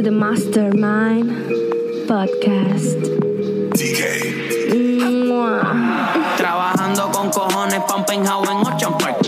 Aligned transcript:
to 0.00 0.04
the 0.04 0.10
Mastermind 0.10 1.30
Podcast. 2.08 2.96
Trabajando 6.38 7.10
con 7.12 7.30
cojones 7.30 7.82
penthouse 8.06 8.48
en 8.48 8.56
Ocean 8.56 8.96
Park. 8.96 9.18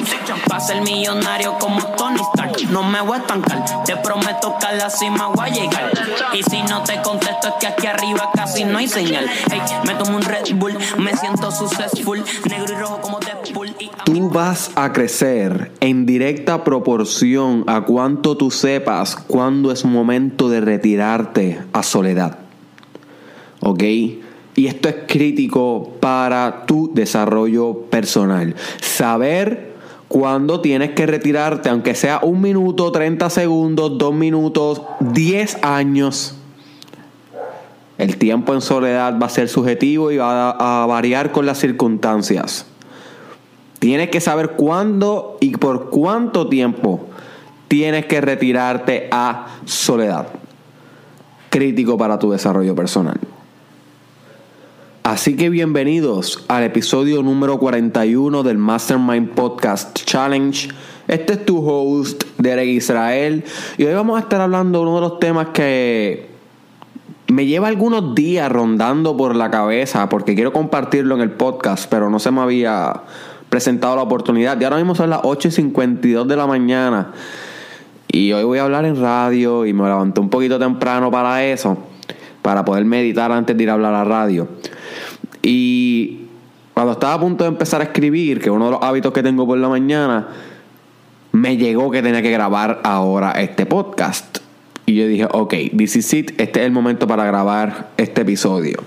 Pa' 0.49 0.61
ser 0.61 0.81
millonario 0.83 1.59
como 1.59 1.79
Tony 1.97 2.23
No 2.73 2.83
me 2.83 3.01
voy 3.03 3.19
a 3.19 3.21
estancar 3.21 3.85
Te 3.85 3.97
prometo 3.97 4.57
que 4.59 4.67
a 4.67 4.73
la 4.73 4.89
cima 4.89 5.29
voy 5.29 5.47
a 5.47 5.53
llegar 5.53 5.93
Y 6.33 6.43
si 6.43 6.63
no 6.63 6.83
te 6.83 7.01
contesto 7.03 7.49
es 7.49 7.55
que 7.61 7.67
aquí 7.67 7.87
arriba 7.87 8.31
casi 8.35 8.65
no 8.65 8.79
hay 8.79 8.89
señal 8.89 9.27
Hey, 9.51 9.61
me 9.87 9.95
tomo 9.95 10.17
un 10.17 10.23
Red 10.23 10.55
Bull 10.55 10.75
Me 10.99 11.15
siento 11.15 11.51
successful 11.51 12.25
Negro 12.49 12.73
y 12.73 12.77
rojo 12.77 13.01
como 13.03 13.19
Deadpool 13.21 13.75
y 13.79 13.91
Tú 14.05 14.31
vas 14.31 14.71
a 14.75 14.93
crecer 14.93 15.71
en 15.81 16.07
directa 16.07 16.65
proporción 16.65 17.65
a 17.67 17.83
cuánto 17.83 18.37
tú 18.37 18.51
sepas 18.51 19.17
cuándo 19.17 19.71
es 19.71 19.85
momento 19.85 20.49
de 20.49 20.61
retirarte 20.61 21.63
a 21.73 21.83
soledad. 21.83 22.39
¿Ok? 23.61 23.83
Y 24.55 24.67
esto 24.67 24.89
es 24.89 24.97
crítico 25.07 25.93
para 26.01 26.67
tu 26.67 26.91
desarrollo 26.93 27.83
personal. 27.91 28.55
Saber 28.81 29.72
cuándo 30.13 30.61
tienes 30.61 30.91
que 30.91 31.07
retirarte, 31.07 31.71
aunque 31.71 31.95
sea 31.95 32.21
un 32.23 32.43
minuto, 32.43 32.93
30 32.93 33.31
segundos, 33.31 33.97
dos 33.97 34.13
minutos, 34.13 34.83
10 35.01 35.65
años. 35.65 36.35
El 37.97 38.19
tiempo 38.19 38.53
en 38.53 38.61
soledad 38.61 39.19
va 39.19 39.25
a 39.25 39.31
ser 39.31 39.49
subjetivo 39.49 40.13
y 40.13 40.19
va 40.19 40.51
a 40.51 40.85
variar 40.85 41.33
con 41.33 41.47
las 41.47 41.59
circunstancias. 41.59 42.67
Tienes 43.79 44.11
que 44.11 44.21
saber 44.21 44.51
cuándo 44.51 45.39
y 45.41 45.57
por 45.57 45.89
cuánto 45.89 46.47
tiempo 46.47 47.07
tienes 47.69 48.05
que 48.05 48.21
retirarte 48.21 49.09
a 49.11 49.47
soledad. 49.65 50.27
Crítico 51.49 51.97
para 51.97 52.19
tu 52.19 52.31
desarrollo 52.31 52.75
personal. 52.75 53.19
Así 55.05 55.35
que 55.35 55.51
bienvenidos 55.51 56.45
al 56.47 56.63
episodio 56.63 57.25
número 57.25 57.59
41 57.59 58.45
del 58.45 58.57
Mastermind 58.57 59.31
Podcast 59.31 59.97
Challenge. 60.05 60.69
Este 61.09 61.33
es 61.33 61.45
tu 61.45 61.59
host, 61.59 62.23
Derek 62.39 62.69
Israel, 62.69 63.43
y 63.79 63.85
hoy 63.85 63.95
vamos 63.95 64.17
a 64.17 64.21
estar 64.21 64.41
hablando 64.41 64.79
de 64.79 64.87
uno 64.87 64.95
de 64.95 65.01
los 65.01 65.19
temas 65.19 65.49
que 65.49 66.31
me 67.27 67.47
lleva 67.47 67.67
algunos 67.67 68.15
días 68.15 68.51
rondando 68.53 69.17
por 69.17 69.35
la 69.35 69.51
cabeza 69.51 70.09
porque 70.09 70.37
quiero 70.37 70.53
compartirlo 70.53 71.17
en 71.17 71.23
el 71.23 71.33
podcast, 71.33 71.91
pero 71.91 72.09
no 72.09 72.21
se 72.21 72.31
me 72.31 72.41
había 72.41 73.03
presentado 73.49 73.97
la 73.97 74.03
oportunidad. 74.03 74.61
Y 74.61 74.63
ahora 74.63 74.77
mismo 74.77 74.95
son 74.95 75.11
las 75.11 75.21
8 75.25 75.49
y 75.49 75.51
52 75.51 76.29
de 76.29 76.37
la 76.37 76.47
mañana. 76.47 77.11
Y 78.07 78.33
hoy 78.33 78.45
voy 78.45 78.59
a 78.59 78.63
hablar 78.63 78.85
en 78.85 79.01
radio 79.01 79.67
y 79.67 79.73
me 79.73 79.83
levanté 79.83 80.21
un 80.21 80.31
poquito 80.31 80.61
temprano 80.61 81.11
para 81.11 81.45
eso, 81.45 81.77
para 82.43 82.65
poder 82.65 82.85
meditar 82.85 83.33
antes 83.33 83.57
de 83.57 83.63
ir 83.63 83.71
a 83.71 83.75
hablar 83.75 83.95
a 83.95 84.05
radio. 84.05 84.49
Y 85.43 86.27
cuando 86.75 86.93
estaba 86.93 87.15
a 87.15 87.21
punto 87.21 87.45
de 87.45 87.49
empezar 87.49 87.81
a 87.81 87.85
escribir, 87.85 88.41
que 88.41 88.51
uno 88.51 88.67
de 88.67 88.71
los 88.73 88.83
hábitos 88.83 89.13
que 89.13 89.23
tengo 89.23 89.47
por 89.47 89.59
la 89.59 89.69
mañana, 89.69 90.29
me 91.33 91.57
llegó 91.57 91.91
que 91.91 92.03
tenía 92.03 92.23
que 92.23 92.31
grabar 92.31 92.81
ahora 92.85 93.33
este 93.33 93.67
podcast. 93.67 94.39
Y 94.85 94.95
yo 94.97 95.07
dije, 95.07 95.27
ok, 95.31 95.55
this 95.77 95.97
is 95.97 96.13
it, 96.13 96.31
este 96.41 96.61
es 96.61 96.67
el 96.67 96.73
momento 96.73 97.07
para 97.07 97.25
grabar 97.25 97.91
este 97.97 98.23
episodio. 98.23 98.83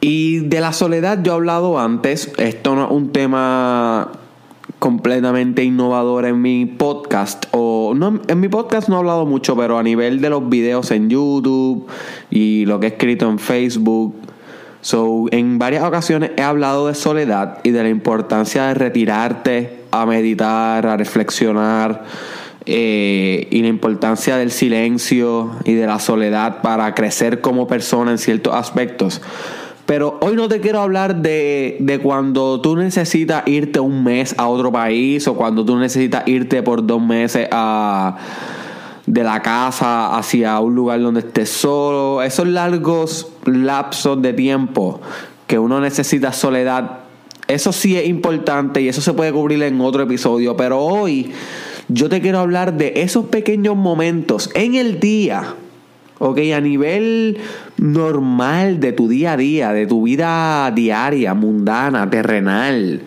Y 0.00 0.40
de 0.40 0.60
la 0.60 0.72
soledad 0.72 1.22
yo 1.22 1.32
he 1.32 1.34
hablado 1.34 1.78
antes, 1.78 2.32
esto 2.38 2.74
no 2.74 2.86
es 2.86 2.90
un 2.90 3.12
tema 3.12 4.12
completamente 4.78 5.64
innovador 5.64 6.26
en 6.26 6.40
mi 6.40 6.66
podcast 6.66 7.46
o 7.52 7.94
no 7.96 8.20
en 8.28 8.40
mi 8.40 8.48
podcast 8.48 8.88
no 8.88 8.96
he 8.96 8.98
hablado 8.98 9.24
mucho 9.24 9.56
pero 9.56 9.78
a 9.78 9.82
nivel 9.82 10.20
de 10.20 10.28
los 10.28 10.48
videos 10.48 10.90
en 10.90 11.08
YouTube 11.08 11.86
y 12.30 12.66
lo 12.66 12.78
que 12.78 12.86
he 12.86 12.90
escrito 12.90 13.28
en 13.28 13.38
Facebook. 13.38 14.14
So 14.82 15.26
en 15.32 15.58
varias 15.58 15.82
ocasiones 15.82 16.30
he 16.36 16.42
hablado 16.42 16.86
de 16.86 16.94
soledad 16.94 17.58
y 17.64 17.70
de 17.70 17.82
la 17.82 17.88
importancia 17.88 18.66
de 18.66 18.74
retirarte 18.74 19.80
a 19.90 20.06
meditar 20.06 20.86
a 20.86 20.96
reflexionar 20.96 22.04
eh, 22.66 23.48
y 23.50 23.62
la 23.62 23.68
importancia 23.68 24.36
del 24.36 24.50
silencio 24.50 25.52
y 25.64 25.74
de 25.74 25.86
la 25.86 25.98
soledad 25.98 26.62
para 26.62 26.94
crecer 26.94 27.40
como 27.40 27.66
persona 27.66 28.10
en 28.10 28.18
ciertos 28.18 28.54
aspectos 28.54 29.22
pero 29.86 30.18
hoy 30.20 30.34
no 30.34 30.48
te 30.48 30.60
quiero 30.60 30.80
hablar 30.80 31.22
de, 31.22 31.76
de, 31.78 32.00
cuando 32.00 32.60
tú 32.60 32.76
necesitas 32.76 33.46
irte 33.46 33.78
un 33.78 34.02
mes 34.02 34.34
a 34.36 34.48
otro 34.48 34.72
país 34.72 35.26
o 35.28 35.34
cuando 35.36 35.64
tú 35.64 35.76
necesitas 35.76 36.26
irte 36.26 36.60
por 36.64 36.84
dos 36.84 37.00
meses 37.00 37.48
a, 37.52 38.16
de 39.06 39.22
la 39.22 39.40
casa 39.42 40.16
hacia 40.18 40.58
un 40.58 40.74
lugar 40.74 41.00
donde 41.00 41.20
estés 41.20 41.50
solo. 41.50 42.20
Esos 42.20 42.48
largos 42.48 43.28
lapsos 43.44 44.20
de 44.20 44.32
tiempo 44.32 45.00
que 45.46 45.56
uno 45.56 45.80
necesita 45.80 46.32
soledad. 46.32 47.02
Eso 47.46 47.72
sí 47.72 47.96
es 47.96 48.08
importante 48.08 48.80
y 48.80 48.88
eso 48.88 49.00
se 49.00 49.12
puede 49.12 49.32
cubrir 49.32 49.62
en 49.62 49.80
otro 49.80 50.02
episodio. 50.02 50.56
Pero 50.56 50.80
hoy 50.80 51.30
yo 51.86 52.08
te 52.08 52.20
quiero 52.20 52.40
hablar 52.40 52.76
de 52.76 52.94
esos 52.96 53.26
pequeños 53.26 53.76
momentos 53.76 54.50
en 54.54 54.74
el 54.74 54.98
día 54.98 55.54
Ok, 56.18 56.38
a 56.54 56.60
nivel 56.62 57.36
normal 57.76 58.80
de 58.80 58.92
tu 58.92 59.06
día 59.06 59.32
a 59.32 59.36
día, 59.36 59.72
de 59.74 59.86
tu 59.86 60.04
vida 60.04 60.70
diaria, 60.70 61.34
mundana, 61.34 62.08
terrenal, 62.08 63.02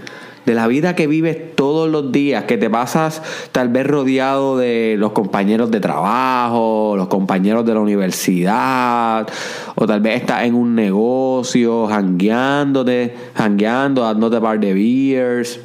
de 0.46 0.54
la 0.54 0.68
vida 0.68 0.96
que 0.96 1.08
vives 1.08 1.56
todos 1.56 1.90
los 1.90 2.12
días, 2.12 2.44
que 2.44 2.58
te 2.58 2.70
pasas 2.70 3.24
tal 3.52 3.70
vez 3.70 3.88
rodeado 3.88 4.60
de 4.60 4.96
los 5.00 5.14
compañeros 5.14 5.72
de 5.72 5.80
trabajo, 5.80 6.94
los 6.98 7.08
compañeros 7.08 7.66
de 7.66 7.74
la 7.74 7.80
universidad, 7.80 9.28
o 9.74 9.88
tal 9.88 10.02
vez 10.02 10.22
estás 10.22 10.44
en 10.44 10.54
un 10.54 10.76
negocio, 10.76 11.88
jangueándote, 11.88 13.16
jangueando, 13.34 14.04
dándote 14.04 14.40
par 14.40 14.60
de 14.60 14.74
beers 14.76 15.60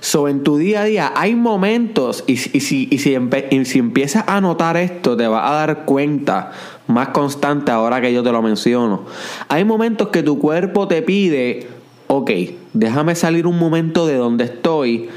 So, 0.00 0.28
en 0.28 0.42
tu 0.42 0.56
día 0.56 0.82
a 0.82 0.84
día 0.84 1.12
hay 1.14 1.34
momentos, 1.34 2.24
y, 2.26 2.32
y 2.32 2.36
si, 2.36 2.88
y 2.90 2.98
si, 2.98 3.18
y 3.50 3.64
si 3.66 3.78
empiezas 3.78 4.24
a 4.26 4.40
notar 4.40 4.76
esto, 4.78 5.16
te 5.16 5.26
vas 5.26 5.50
a 5.50 5.54
dar 5.54 5.84
cuenta 5.84 6.52
más 6.86 7.08
constante 7.08 7.70
ahora 7.70 8.00
que 8.00 8.12
yo 8.12 8.22
te 8.22 8.32
lo 8.32 8.40
menciono. 8.40 9.04
Hay 9.48 9.64
momentos 9.64 10.08
que 10.08 10.22
tu 10.22 10.38
cuerpo 10.38 10.88
te 10.88 11.02
pide, 11.02 11.68
ok, 12.06 12.30
déjame 12.72 13.14
salir 13.14 13.46
un 13.46 13.58
momento 13.58 14.06
de 14.06 14.16
donde 14.16 14.44
estoy 14.44 15.10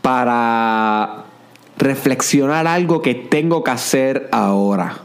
para 0.00 1.24
reflexionar 1.78 2.66
algo 2.66 3.02
que 3.02 3.14
tengo 3.14 3.62
que 3.62 3.70
hacer 3.70 4.28
ahora. 4.32 5.01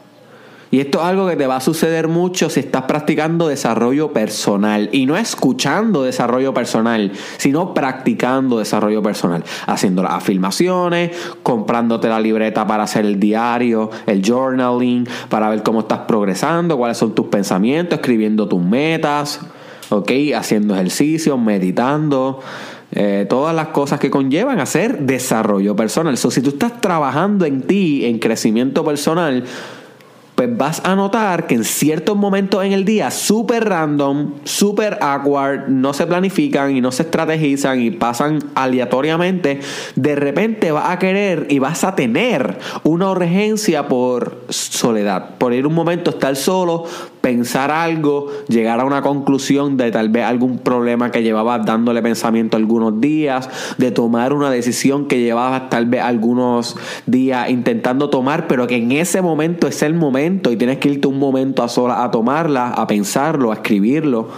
Y 0.69 0.79
esto 0.81 0.99
es 0.99 1.05
algo 1.05 1.27
que 1.27 1.35
te 1.35 1.47
va 1.47 1.57
a 1.57 1.61
suceder 1.61 2.07
mucho 2.07 2.49
si 2.49 2.59
estás 2.59 2.83
practicando 2.83 3.47
desarrollo 3.47 4.11
personal. 4.11 4.89
Y 4.91 5.05
no 5.05 5.15
escuchando 5.15 6.03
desarrollo 6.03 6.53
personal, 6.53 7.11
sino 7.37 7.73
practicando 7.73 8.59
desarrollo 8.59 9.01
personal. 9.01 9.43
Haciendo 9.65 10.03
las 10.03 10.13
afirmaciones, 10.13 11.11
comprándote 11.41 12.09
la 12.09 12.19
libreta 12.19 12.67
para 12.67 12.83
hacer 12.83 13.05
el 13.05 13.19
diario, 13.19 13.89
el 14.05 14.21
journaling, 14.21 15.07
para 15.29 15.49
ver 15.49 15.63
cómo 15.63 15.81
estás 15.81 15.99
progresando, 15.99 16.77
cuáles 16.77 16.97
son 16.97 17.15
tus 17.15 17.27
pensamientos, 17.27 17.99
escribiendo 17.99 18.47
tus 18.47 18.61
metas, 18.61 19.39
¿ok? 19.89 20.11
Haciendo 20.35 20.73
ejercicios, 20.73 21.39
meditando. 21.39 22.41
Eh, 22.91 23.25
todas 23.29 23.53
las 23.53 23.67
cosas 23.69 23.99
que 23.99 24.09
conllevan 24.09 24.59
hacer 24.59 24.99
desarrollo 24.99 25.75
personal. 25.75 26.17
So, 26.17 26.31
si 26.31 26.41
tú 26.41 26.49
estás 26.49 26.79
trabajando 26.79 27.45
en 27.45 27.61
ti, 27.61 28.05
en 28.05 28.17
crecimiento 28.17 28.85
personal, 28.85 29.43
pues 30.37 30.55
vas 30.55 30.81
a 30.85 30.95
notar 30.95 31.47
que 31.47 31.55
en 31.55 31.63
ciertos 31.63 32.15
momentos 32.15 32.63
en 32.63 32.71
el 32.71 32.85
día, 32.85 33.09
súper 33.09 33.67
random, 33.67 34.35
súper 34.43 34.99
awkward, 35.01 35.67
no 35.67 35.93
se 35.93 36.05
planifican 36.05 36.77
y 36.77 36.79
no 36.79 36.91
se 36.91 37.01
estrategizan 37.01 37.81
y 37.81 37.89
pasan 37.89 38.37
aleatoriamente, 38.53 39.61
de 39.95 40.15
repente 40.15 40.71
vas 40.71 40.91
a 40.91 40.99
querer 40.99 41.47
y 41.49 41.57
vas 41.57 41.83
a 41.83 41.95
tener 41.95 42.59
una 42.83 43.09
urgencia 43.09 43.87
por 43.87 44.43
soledad, 44.49 45.39
por 45.39 45.53
ir 45.53 45.65
un 45.65 45.73
momento, 45.73 46.11
estar 46.11 46.35
solo, 46.35 46.85
pensar 47.27 47.71
algo, 47.71 48.27
llegar 48.47 48.79
a 48.79 48.85
una 48.85 49.01
conclusión 49.01 49.75
de 49.75 49.91
tal 49.91 50.07
vez 50.07 50.23
algún 50.23 50.59
problema 50.59 51.11
que 51.11 51.23
llevabas 51.23 51.65
dándole 51.65 52.01
pensamiento 52.01 52.55
algunos 52.55 53.01
días, 53.01 53.49
de 53.77 53.91
tomar 53.91 54.31
una 54.31 54.49
decisión 54.49 55.09
que 55.09 55.19
llevabas 55.19 55.69
tal 55.69 55.87
vez 55.87 56.01
algunos 56.01 56.77
días 57.05 57.49
intentando 57.49 58.09
tomar, 58.09 58.47
pero 58.47 58.65
que 58.65 58.77
en 58.77 58.93
ese 58.93 59.21
momento 59.21 59.67
es 59.67 59.81
el 59.81 59.93
momento 59.93 60.53
y 60.53 60.55
tienes 60.55 60.77
que 60.77 60.87
irte 60.87 61.09
un 61.09 61.19
momento 61.19 61.63
a 61.63 61.67
sola 61.67 62.01
a 62.01 62.11
tomarla, 62.11 62.69
a 62.69 62.87
pensarlo, 62.87 63.51
a 63.51 63.55
escribirlo. 63.55 64.29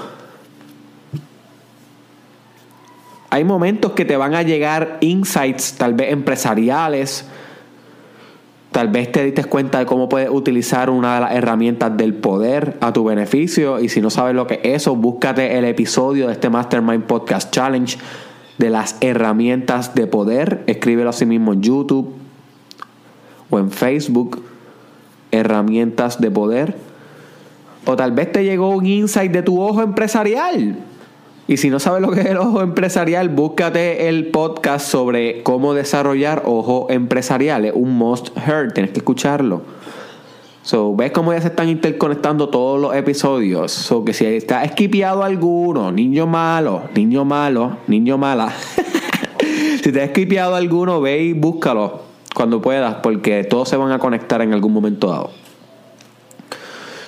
Hay 3.30 3.44
momentos 3.44 3.92
que 3.92 4.03
te 4.03 4.18
van 4.18 4.33
a 4.33 4.42
llegar 4.42 4.97
insights 5.01 5.75
tal 5.77 5.94
vez 5.94 6.12
empresariales, 6.12 7.30
Tal 8.71 8.88
vez 8.89 9.12
te 9.12 9.24
diste 9.24 9.44
cuenta 9.45 9.80
de 9.80 9.86
cómo 9.88 10.10
puedes 10.10 10.30
utilizar 10.30 10.92
una 10.92 11.16
de 11.16 11.21
las 11.21 11.31
herramientas 11.33 11.98
del 11.98 12.13
poder 12.13 12.77
a 12.81 12.94
tu 12.94 13.04
beneficio. 13.04 13.80
Y 13.80 13.89
si 13.89 14.00
no 14.00 14.12
sabes 14.12 14.36
lo 14.36 14.45
que 14.45 14.62
es 14.63 14.81
eso, 14.81 14.95
búscate 14.95 15.57
el 15.57 15.66
episodio 15.66 16.27
de 16.27 16.33
este 16.33 16.50
Mastermind 16.50 17.06
Podcast 17.06 17.51
Challenge 17.51 17.98
de 18.60 18.69
las 18.69 18.98
herramientas 19.01 19.95
de 19.95 20.06
poder. 20.06 20.63
Escríbelo 20.68 21.10
así 21.10 21.25
mismo 21.25 21.54
en 21.54 21.62
YouTube. 21.62 22.13
o 23.50 23.57
en 23.57 23.71
Facebook, 23.71 24.44
herramientas 25.31 26.21
de 26.21 26.30
poder. 26.30 26.75
O 27.88 27.95
tal 27.95 28.12
vez 28.12 28.31
te 28.31 28.44
llegó 28.44 28.69
un 28.69 28.86
insight 28.86 29.31
de 29.31 29.42
tu 29.42 29.60
ojo 29.60 29.81
empresarial. 29.81 30.77
Y 31.50 31.57
si 31.57 31.72
no 31.72 31.80
sabes 31.80 32.00
lo 32.04 32.12
que 32.12 32.19
es 32.19 32.28
el 32.28 32.38
ojo 32.38 32.62
empresarial, 32.62 33.30
búscate 33.30 34.07
el 34.07 34.28
podcast 34.28 34.88
sobre 34.88 35.42
cómo 35.42 35.74
desarrollar 35.74 36.44
ojo 36.46 36.86
empresarial. 36.92 37.66
Es 37.66 37.74
un 37.74 37.98
must 37.98 38.38
heard, 38.38 38.72
tienes 38.74 38.92
que 38.92 39.00
escucharlo. 39.00 39.63
So, 40.62 40.96
¿Ves 40.96 41.12
cómo 41.12 41.34
ya 41.34 41.42
se 41.42 41.48
están 41.48 41.68
interconectando 41.68 42.50
todos 42.50 42.80
los 42.80 42.96
episodios? 42.96 43.72
So, 43.72 44.06
que 44.06 44.13
si 44.13 44.25
está 44.25 44.63
esquipeado 44.63 45.24
alguno, 45.24 45.92
niño 45.92 46.28
malo, 46.28 46.84
niño 46.94 47.25
malo, 47.25 47.78
niño 47.88 48.19
mala. 48.19 48.54
si 49.84 49.92
te 49.92 50.02
ha 50.02 50.04
esquipeado 50.04 50.54
alguno, 50.54 51.02
ve 51.02 51.24
y 51.24 51.34
búscalo 51.34 52.02
cuando 52.36 52.62
puedas, 52.62 52.98
porque 53.02 53.44
todos 53.44 53.68
se 53.68 53.75
van 53.75 53.92
a 53.92 53.98
conectar 53.98 54.44
en 54.44 54.54
algún 54.54 54.72
momento 54.72 55.07
dado. 55.07 55.31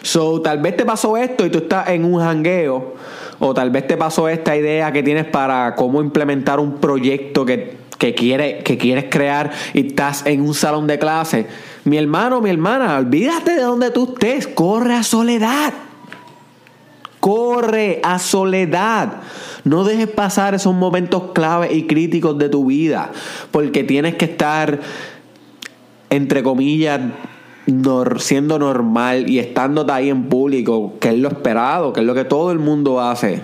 So, 0.03 0.41
tal 0.41 0.59
vez 0.59 0.75
te 0.77 0.85
pasó 0.85 1.15
esto 1.15 1.45
y 1.45 1.49
tú 1.49 1.59
estás 1.59 1.89
en 1.89 2.05
un 2.05 2.19
jangueo, 2.19 2.95
o 3.39 3.53
tal 3.53 3.69
vez 3.69 3.87
te 3.87 3.97
pasó 3.97 4.27
esta 4.27 4.55
idea 4.55 4.91
que 4.91 5.03
tienes 5.03 5.25
para 5.25 5.75
cómo 5.75 6.01
implementar 6.01 6.59
un 6.59 6.77
proyecto 6.77 7.45
que, 7.45 7.77
que, 7.97 8.15
quiere, 8.15 8.59
que 8.63 8.77
quieres 8.77 9.05
crear 9.09 9.51
y 9.73 9.87
estás 9.87 10.25
en 10.25 10.41
un 10.41 10.53
salón 10.53 10.87
de 10.87 10.97
clase. 10.97 11.45
Mi 11.83 11.97
hermano, 11.97 12.41
mi 12.41 12.49
hermana, 12.49 12.97
olvídate 12.97 13.55
de 13.55 13.61
donde 13.61 13.91
tú 13.91 14.13
estés, 14.13 14.47
corre 14.47 14.95
a 14.95 15.03
soledad. 15.03 15.73
Corre 17.19 17.99
a 18.03 18.17
soledad. 18.17 19.13
No 19.63 19.83
dejes 19.83 20.07
pasar 20.07 20.55
esos 20.55 20.73
momentos 20.73 21.31
clave 21.33 21.71
y 21.71 21.85
críticos 21.85 22.37
de 22.39 22.49
tu 22.49 22.65
vida, 22.65 23.11
porque 23.51 23.83
tienes 23.83 24.15
que 24.15 24.25
estar, 24.25 24.79
entre 26.09 26.41
comillas, 26.41 27.01
siendo 28.17 28.59
normal 28.59 29.29
y 29.29 29.39
estando 29.39 29.85
ahí 29.91 30.09
en 30.09 30.23
público, 30.23 30.93
que 30.99 31.09
es 31.09 31.17
lo 31.17 31.27
esperado, 31.27 31.93
que 31.93 32.01
es 32.01 32.05
lo 32.05 32.13
que 32.13 32.25
todo 32.25 32.51
el 32.51 32.59
mundo 32.59 32.99
hace. 32.99 33.43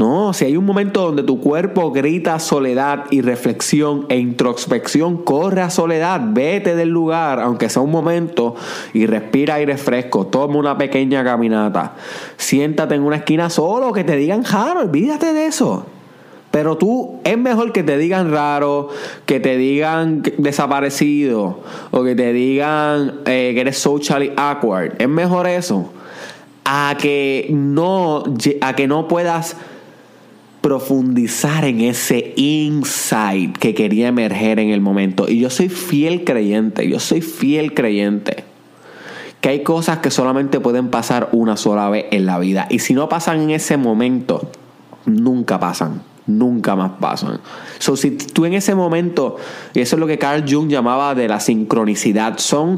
No, 0.00 0.32
si 0.32 0.46
hay 0.46 0.56
un 0.56 0.64
momento 0.64 1.02
donde 1.02 1.22
tu 1.22 1.40
cuerpo 1.40 1.92
grita 1.92 2.38
soledad 2.38 3.04
y 3.10 3.20
reflexión 3.20 4.06
e 4.08 4.16
introspección, 4.16 5.18
corre 5.18 5.60
a 5.60 5.68
soledad, 5.68 6.22
vete 6.24 6.74
del 6.74 6.88
lugar, 6.88 7.38
aunque 7.38 7.68
sea 7.68 7.82
un 7.82 7.90
momento, 7.90 8.54
y 8.94 9.04
respira 9.04 9.56
aire 9.56 9.76
fresco, 9.76 10.26
toma 10.26 10.56
una 10.56 10.78
pequeña 10.78 11.22
caminata, 11.22 11.96
siéntate 12.38 12.94
en 12.94 13.02
una 13.02 13.16
esquina 13.16 13.50
solo, 13.50 13.92
que 13.92 14.02
te 14.02 14.16
digan 14.16 14.42
jaro, 14.42 14.80
olvídate 14.80 15.34
de 15.34 15.44
eso. 15.44 15.84
Pero 16.50 16.76
tú 16.76 17.20
es 17.24 17.38
mejor 17.38 17.72
que 17.72 17.82
te 17.82 17.96
digan 17.96 18.32
raro, 18.32 18.88
que 19.24 19.38
te 19.38 19.56
digan 19.56 20.22
desaparecido 20.38 21.60
o 21.92 22.02
que 22.02 22.16
te 22.16 22.32
digan 22.32 23.20
eh, 23.26 23.52
que 23.54 23.60
eres 23.60 23.78
socially 23.78 24.32
awkward. 24.36 25.00
Es 25.00 25.08
mejor 25.08 25.46
eso 25.46 25.92
a 26.64 26.96
que 26.98 27.48
no 27.50 28.24
a 28.60 28.74
que 28.74 28.88
no 28.88 29.06
puedas 29.06 29.56
profundizar 30.60 31.64
en 31.64 31.80
ese 31.80 32.34
insight 32.36 33.56
que 33.56 33.74
quería 33.74 34.08
emerger 34.08 34.58
en 34.58 34.70
el 34.70 34.80
momento. 34.80 35.28
Y 35.28 35.38
yo 35.38 35.50
soy 35.50 35.68
fiel 35.68 36.24
creyente, 36.24 36.88
yo 36.88 36.98
soy 36.98 37.22
fiel 37.22 37.74
creyente 37.74 38.44
que 39.40 39.48
hay 39.48 39.62
cosas 39.62 39.98
que 39.98 40.10
solamente 40.10 40.60
pueden 40.60 40.88
pasar 40.88 41.30
una 41.32 41.56
sola 41.56 41.88
vez 41.88 42.06
en 42.10 42.26
la 42.26 42.38
vida. 42.38 42.66
Y 42.68 42.80
si 42.80 42.92
no 42.92 43.08
pasan 43.08 43.40
en 43.40 43.50
ese 43.50 43.76
momento, 43.76 44.50
nunca 45.06 45.58
pasan. 45.58 46.02
Nunca 46.38 46.76
más 46.76 46.92
pasan. 47.00 47.40
So, 47.78 47.96
si 47.96 48.12
tú 48.12 48.44
en 48.44 48.54
ese 48.54 48.74
momento, 48.74 49.36
y 49.74 49.80
eso 49.80 49.96
es 49.96 50.00
lo 50.00 50.06
que 50.06 50.18
Carl 50.18 50.44
Jung 50.48 50.68
llamaba 50.68 51.14
de 51.14 51.28
la 51.28 51.40
sincronicidad, 51.40 52.38
son 52.38 52.76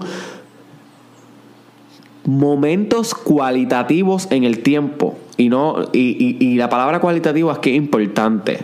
momentos 2.25 3.15
cualitativos 3.15 4.29
en 4.31 4.45
el 4.45 4.61
tiempo 4.63 5.17
y, 5.37 5.49
no, 5.49 5.77
y, 5.93 6.55
la 6.57 6.69
palabra 6.69 7.01
cualitativo 7.01 7.51
es 7.51 7.59
que 7.59 7.71
es 7.71 7.77
importante. 7.77 8.61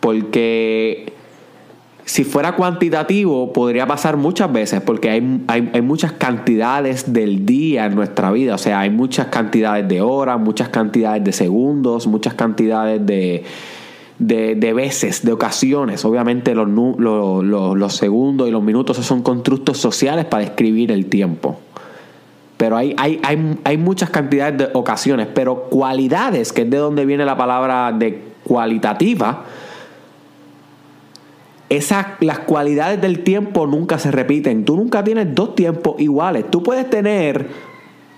Porque 0.00 1.12
si 2.04 2.24
fuera 2.24 2.56
cuantitativo, 2.56 3.52
podría 3.52 3.86
pasar 3.86 4.16
muchas 4.16 4.52
veces, 4.52 4.80
porque 4.80 5.10
hay, 5.10 5.44
hay, 5.46 5.82
muchas 5.82 6.12
cantidades 6.12 7.12
del 7.12 7.46
día 7.46 7.86
en 7.86 7.94
nuestra 7.94 8.32
vida. 8.32 8.56
O 8.56 8.58
sea, 8.58 8.80
hay 8.80 8.90
muchas 8.90 9.28
cantidades 9.28 9.88
de 9.88 10.00
horas, 10.00 10.40
muchas 10.40 10.68
cantidades 10.68 11.22
de 11.22 11.32
segundos, 11.32 12.06
muchas 12.06 12.34
cantidades 12.34 13.04
de, 13.06 13.44
de, 14.18 14.72
veces, 14.72 15.24
de 15.24 15.32
ocasiones. 15.32 16.04
Obviamente 16.04 16.54
los, 16.54 16.68
los, 16.68 17.44
los 17.44 17.96
segundos 17.96 18.48
y 18.48 18.50
los 18.50 18.62
minutos 18.62 18.96
son 18.96 19.22
constructos 19.22 19.78
sociales 19.78 20.24
para 20.24 20.44
describir 20.44 20.90
el 20.90 21.06
tiempo 21.06 21.58
pero 22.62 22.76
hay, 22.76 22.94
hay, 22.96 23.18
hay, 23.24 23.58
hay 23.64 23.76
muchas 23.76 24.10
cantidades 24.10 24.56
de 24.56 24.68
ocasiones, 24.74 25.26
pero 25.34 25.64
cualidades, 25.64 26.52
que 26.52 26.62
es 26.62 26.70
de 26.70 26.76
donde 26.76 27.04
viene 27.04 27.24
la 27.24 27.36
palabra 27.36 27.90
de 27.90 28.22
cualitativa, 28.44 29.46
las 32.20 32.38
cualidades 32.40 33.00
del 33.00 33.22
tiempo 33.22 33.66
nunca 33.66 33.98
se 33.98 34.10
repiten. 34.10 34.64
Tú 34.64 34.76
nunca 34.76 35.02
tienes 35.04 35.34
dos 35.34 35.54
tiempos 35.54 36.00
iguales. 36.00 36.50
Tú 36.50 36.62
puedes 36.62 36.88
tener, 36.88 37.48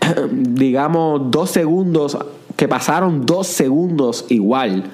digamos, 0.30 1.30
dos 1.30 1.50
segundos 1.50 2.18
que 2.56 2.68
pasaron 2.68 3.26
dos 3.26 3.48
segundos 3.48 4.26
igual 4.28 4.84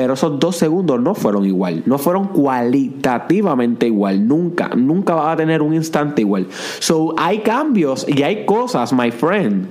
pero 0.00 0.14
esos 0.14 0.38
dos 0.38 0.56
segundos 0.56 0.98
no 0.98 1.14
fueron 1.14 1.44
igual, 1.44 1.82
no 1.84 1.98
fueron 1.98 2.28
cualitativamente 2.28 3.86
igual, 3.86 4.26
nunca, 4.26 4.70
nunca 4.74 5.14
va 5.14 5.32
a 5.32 5.36
tener 5.36 5.60
un 5.60 5.74
instante 5.74 6.22
igual. 6.22 6.46
So, 6.78 7.14
hay 7.18 7.40
cambios 7.40 8.06
y 8.08 8.22
hay 8.22 8.46
cosas, 8.46 8.94
my 8.94 9.10
friend, 9.10 9.66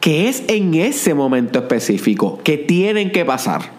que 0.00 0.30
es 0.30 0.44
en 0.48 0.72
ese 0.72 1.12
momento 1.12 1.58
específico 1.58 2.38
que 2.42 2.56
tienen 2.56 3.10
que 3.10 3.26
pasar. 3.26 3.77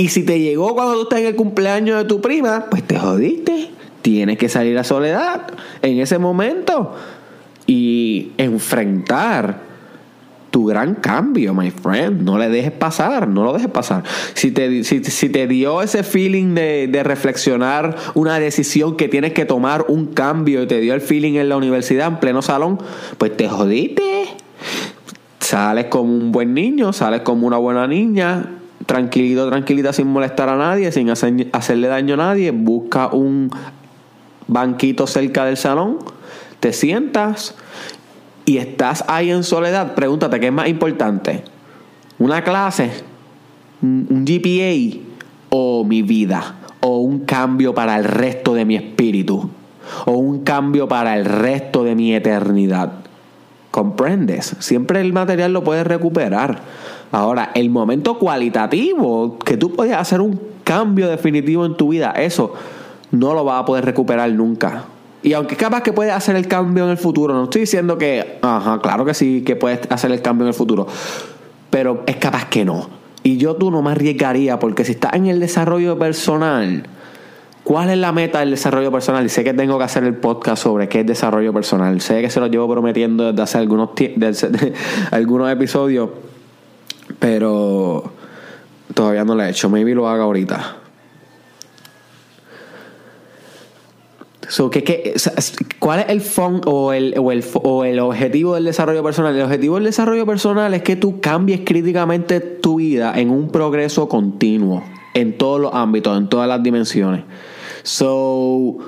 Y 0.00 0.08
si 0.08 0.22
te 0.22 0.40
llegó 0.40 0.74
cuando 0.74 0.94
tú 0.94 1.02
estás 1.02 1.18
en 1.18 1.26
el 1.26 1.36
cumpleaños 1.36 1.98
de 1.98 2.04
tu 2.06 2.22
prima, 2.22 2.68
pues 2.70 2.82
te 2.82 2.98
jodiste. 2.98 3.68
Tienes 4.00 4.38
que 4.38 4.48
salir 4.48 4.78
a 4.78 4.82
soledad 4.82 5.42
en 5.82 6.00
ese 6.00 6.16
momento 6.16 6.94
y 7.66 8.32
enfrentar 8.38 9.60
tu 10.50 10.64
gran 10.64 10.94
cambio, 10.94 11.52
my 11.52 11.70
friend. 11.70 12.22
No 12.22 12.38
le 12.38 12.48
dejes 12.48 12.72
pasar, 12.72 13.28
no 13.28 13.44
lo 13.44 13.52
dejes 13.52 13.68
pasar. 13.68 14.02
Si 14.32 14.52
te, 14.52 14.84
si, 14.84 15.28
te 15.28 15.46
dio 15.46 15.82
ese 15.82 16.02
feeling 16.02 16.54
de, 16.54 16.88
de, 16.90 17.02
reflexionar 17.02 17.94
una 18.14 18.40
decisión 18.40 18.96
que 18.96 19.06
tienes 19.06 19.34
que 19.34 19.44
tomar 19.44 19.84
un 19.88 20.06
cambio 20.06 20.62
y 20.62 20.66
te 20.66 20.80
dio 20.80 20.94
el 20.94 21.02
feeling 21.02 21.34
en 21.34 21.50
la 21.50 21.58
universidad, 21.58 22.08
en 22.08 22.20
pleno 22.20 22.40
salón, 22.40 22.78
pues 23.18 23.36
te 23.36 23.50
jodiste. 23.50 24.28
Sales 25.40 25.88
como 25.90 26.10
un 26.10 26.32
buen 26.32 26.54
niño, 26.54 26.94
sales 26.94 27.20
como 27.20 27.46
una 27.46 27.58
buena 27.58 27.86
niña, 27.86 28.59
tranquilito, 28.90 29.48
tranquilita, 29.48 29.92
sin 29.92 30.08
molestar 30.08 30.48
a 30.48 30.56
nadie, 30.56 30.90
sin 30.90 31.10
hacerle 31.10 31.86
daño 31.86 32.14
a 32.14 32.16
nadie. 32.16 32.50
Busca 32.50 33.06
un 33.06 33.48
banquito 34.48 35.06
cerca 35.06 35.44
del 35.44 35.56
salón, 35.56 35.98
te 36.58 36.72
sientas 36.72 37.54
y 38.46 38.56
estás 38.56 39.04
ahí 39.06 39.30
en 39.30 39.44
soledad, 39.44 39.94
pregúntate 39.94 40.40
qué 40.40 40.46
es 40.46 40.52
más 40.52 40.66
importante, 40.66 41.44
una 42.18 42.42
clase, 42.42 42.90
un 43.80 44.24
GPA 44.26 44.98
o 45.50 45.84
mi 45.84 46.02
vida, 46.02 46.56
o 46.80 46.98
un 46.98 47.20
cambio 47.20 47.72
para 47.72 47.96
el 47.96 48.02
resto 48.02 48.54
de 48.54 48.64
mi 48.64 48.74
espíritu, 48.74 49.50
o 50.04 50.12
un 50.14 50.42
cambio 50.42 50.88
para 50.88 51.16
el 51.16 51.26
resto 51.26 51.84
de 51.84 51.94
mi 51.94 52.12
eternidad. 52.12 52.94
¿Comprendes? 53.70 54.56
Siempre 54.58 55.00
el 55.00 55.12
material 55.12 55.52
lo 55.52 55.62
puedes 55.62 55.86
recuperar. 55.86 56.60
Ahora, 57.12 57.50
el 57.54 57.70
momento 57.70 58.18
cualitativo, 58.18 59.38
que 59.38 59.56
tú 59.56 59.72
puedes 59.72 59.94
hacer 59.94 60.20
un 60.20 60.40
cambio 60.64 61.08
definitivo 61.08 61.66
en 61.66 61.76
tu 61.76 61.88
vida, 61.88 62.12
eso 62.12 62.54
no 63.10 63.34
lo 63.34 63.44
vas 63.44 63.62
a 63.62 63.64
poder 63.64 63.84
recuperar 63.84 64.30
nunca. 64.32 64.84
Y 65.22 65.32
aunque 65.34 65.56
capaz 65.56 65.82
que 65.82 65.92
puedes 65.92 66.12
hacer 66.12 66.36
el 66.36 66.48
cambio 66.48 66.84
en 66.84 66.90
el 66.90 66.96
futuro, 66.96 67.34
no 67.34 67.44
estoy 67.44 67.62
diciendo 67.62 67.98
que, 67.98 68.38
ajá, 68.40 68.78
claro 68.80 69.04
que 69.04 69.12
sí, 69.12 69.42
que 69.44 69.56
puedes 69.56 69.80
hacer 69.90 70.12
el 70.12 70.22
cambio 70.22 70.44
en 70.44 70.48
el 70.48 70.54
futuro, 70.54 70.86
pero 71.68 72.04
es 72.06 72.16
capaz 72.16 72.46
que 72.46 72.64
no. 72.64 72.88
Y 73.22 73.36
yo 73.36 73.56
tú 73.56 73.70
no 73.70 73.82
me 73.82 73.90
arriesgaría, 73.90 74.58
porque 74.58 74.84
si 74.84 74.92
estás 74.92 75.14
en 75.14 75.26
el 75.26 75.40
desarrollo 75.40 75.98
personal, 75.98 76.84
¿cuál 77.64 77.90
es 77.90 77.98
la 77.98 78.12
meta 78.12 78.40
del 78.40 78.52
desarrollo 78.52 78.90
personal? 78.90 79.26
Y 79.26 79.28
sé 79.28 79.44
que 79.44 79.52
tengo 79.52 79.76
que 79.76 79.84
hacer 79.84 80.04
el 80.04 80.14
podcast 80.14 80.62
sobre 80.62 80.88
qué 80.88 81.00
es 81.00 81.06
desarrollo 81.06 81.52
personal. 81.52 82.00
Sé 82.00 82.22
que 82.22 82.30
se 82.30 82.40
lo 82.40 82.46
llevo 82.46 82.70
prometiendo 82.70 83.30
desde 83.30 83.42
hace 83.42 83.58
algunos, 83.58 83.90
desde 84.16 84.72
algunos 85.10 85.52
episodios, 85.52 86.08
pero 87.20 88.12
todavía 88.92 89.24
no 89.24 89.36
lo 89.36 89.42
he 89.44 89.50
hecho. 89.50 89.70
Maybe 89.70 89.94
lo 89.94 90.08
haga 90.08 90.24
ahorita. 90.24 90.78
¿Cuál 95.78 96.00
es 96.00 96.08
el 96.08 96.20
fondo 96.20 96.70
o 96.70 96.92
el, 96.92 97.14
o, 97.16 97.30
el, 97.30 97.44
o 97.62 97.84
el 97.84 98.00
objetivo 98.00 98.56
del 98.56 98.64
desarrollo 98.64 99.04
personal? 99.04 99.36
El 99.36 99.42
objetivo 99.42 99.76
del 99.76 99.84
desarrollo 99.84 100.26
personal 100.26 100.74
es 100.74 100.82
que 100.82 100.96
tú 100.96 101.20
cambies 101.20 101.60
críticamente 101.64 102.40
tu 102.40 102.76
vida 102.76 103.12
en 103.16 103.30
un 103.30 103.50
progreso 103.50 104.08
continuo, 104.08 104.82
en 105.14 105.38
todos 105.38 105.60
los 105.60 105.72
ámbitos, 105.72 106.18
en 106.18 106.28
todas 106.28 106.48
las 106.48 106.62
dimensiones. 106.64 107.22
So, 107.84 108.78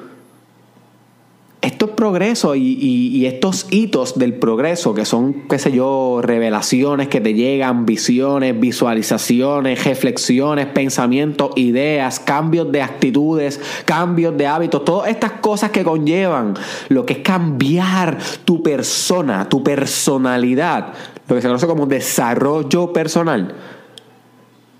estos 1.62 1.90
progresos 1.90 2.57
y, 2.57 3.25
estos 3.25 3.69
hitos 3.71 4.19
del 4.19 4.35
progreso, 4.35 4.95
que 4.95 5.04
son, 5.04 5.45
qué 5.49 5.61
sé 5.61 5.71
yo, 5.71 6.19
revelaciones 6.21 7.07
que 7.07 7.21
te 7.21 7.35
llegan, 7.35 7.87
visiones, 7.87 8.59
visualizaciones, 8.59 9.85
reflexiones, 9.85 10.66
pensamientos, 10.66 11.52
ideas, 11.54 12.19
cambios 12.19 12.71
de 12.73 12.83
actitudes, 12.83 13.61
cambios 13.85 14.37
de 14.37 14.49
hábitos, 14.49 14.85
todas 14.85 15.09
estas 15.09 15.33
cosas 15.33 15.71
que 15.71 15.85
conllevan 15.85 16.54
lo 16.88 17.07
que 17.07 17.14
es 17.14 17.19
cambiar 17.21 18.19
tu 18.45 18.61
persona, 18.61 19.49
tu 19.49 19.62
personalidad, 19.62 20.92
lo 21.28 21.37
que 21.37 21.42
se 21.42 21.47
conoce 21.47 21.69
como 21.69 21.87
desarrollo 21.87 22.92
personal. 22.92 23.54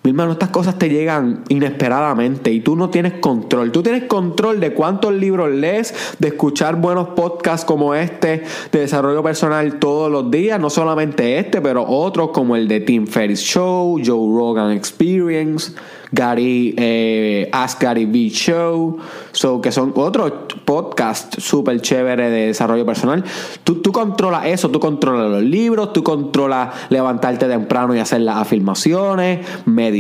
Mi 0.05 0.11
hermano, 0.11 0.33
estas 0.33 0.49
cosas 0.49 0.79
te 0.79 0.89
llegan 0.89 1.45
inesperadamente 1.49 2.51
y 2.51 2.61
tú 2.61 2.75
no 2.75 2.91
tienes 2.91 3.13
control. 3.21 3.71
Tú 3.71 3.85
tienes 3.85 4.05
control 4.05 4.59
de 4.59 4.75
cuántos 4.75 5.15
libros 5.15 5.49
lees, 5.53 5.95
de 6.19 6.29
escuchar 6.29 6.75
buenos 6.75 7.11
podcasts 7.11 7.65
como 7.65 7.95
este 7.95 8.43
de 8.73 8.81
desarrollo 8.81 9.23
personal 9.23 9.79
todos 9.79 10.11
los 10.11 10.29
días, 10.29 10.59
no 10.59 10.71
solamente 10.71 11.39
este, 11.39 11.61
pero 11.61 11.87
otros 11.87 12.31
como 12.31 12.57
el 12.57 12.67
de 12.67 12.81
Tim 12.81 13.07
Ferriss 13.07 13.43
Show, 13.43 14.01
Joe 14.05 14.37
Rogan 14.37 14.73
Experience, 14.73 15.73
Gary, 16.13 16.75
eh, 16.77 17.49
Ask 17.53 17.81
Gary 17.81 18.05
V 18.05 18.29
Show, 18.29 18.99
so, 19.33 19.61
que 19.61 19.73
son 19.73 19.93
otros 19.97 20.33
podcasts 20.65 21.43
súper 21.43 21.81
chéveres 21.81 22.31
de 22.31 22.47
desarrollo 22.49 22.85
personal. 22.85 23.25
Tú, 23.65 23.77
tú 23.77 23.93
controlas 23.93 24.47
eso, 24.47 24.69
tú 24.71 24.79
controlas 24.79 25.31
los 25.31 25.43
libros, 25.43 25.93
tú 25.95 26.03
controlas 26.03 26.69
levantarte 26.91 27.47
temprano 27.47 27.95
y 27.95 27.99
hacer 27.99 28.21
las 28.21 28.37
afirmaciones, 28.37 29.47
meditar, 29.65 29.92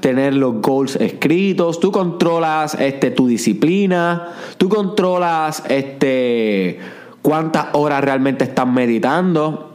tener 0.00 0.34
los 0.34 0.60
goals 0.60 0.96
escritos, 0.96 1.80
tú 1.80 1.92
controlas 1.92 2.74
este, 2.74 3.10
tu 3.10 3.26
disciplina, 3.26 4.28
tú 4.58 4.68
controlas 4.68 5.62
este, 5.68 6.78
cuántas 7.22 7.66
horas 7.72 8.02
realmente 8.02 8.44
estás 8.44 8.66
meditando. 8.66 9.68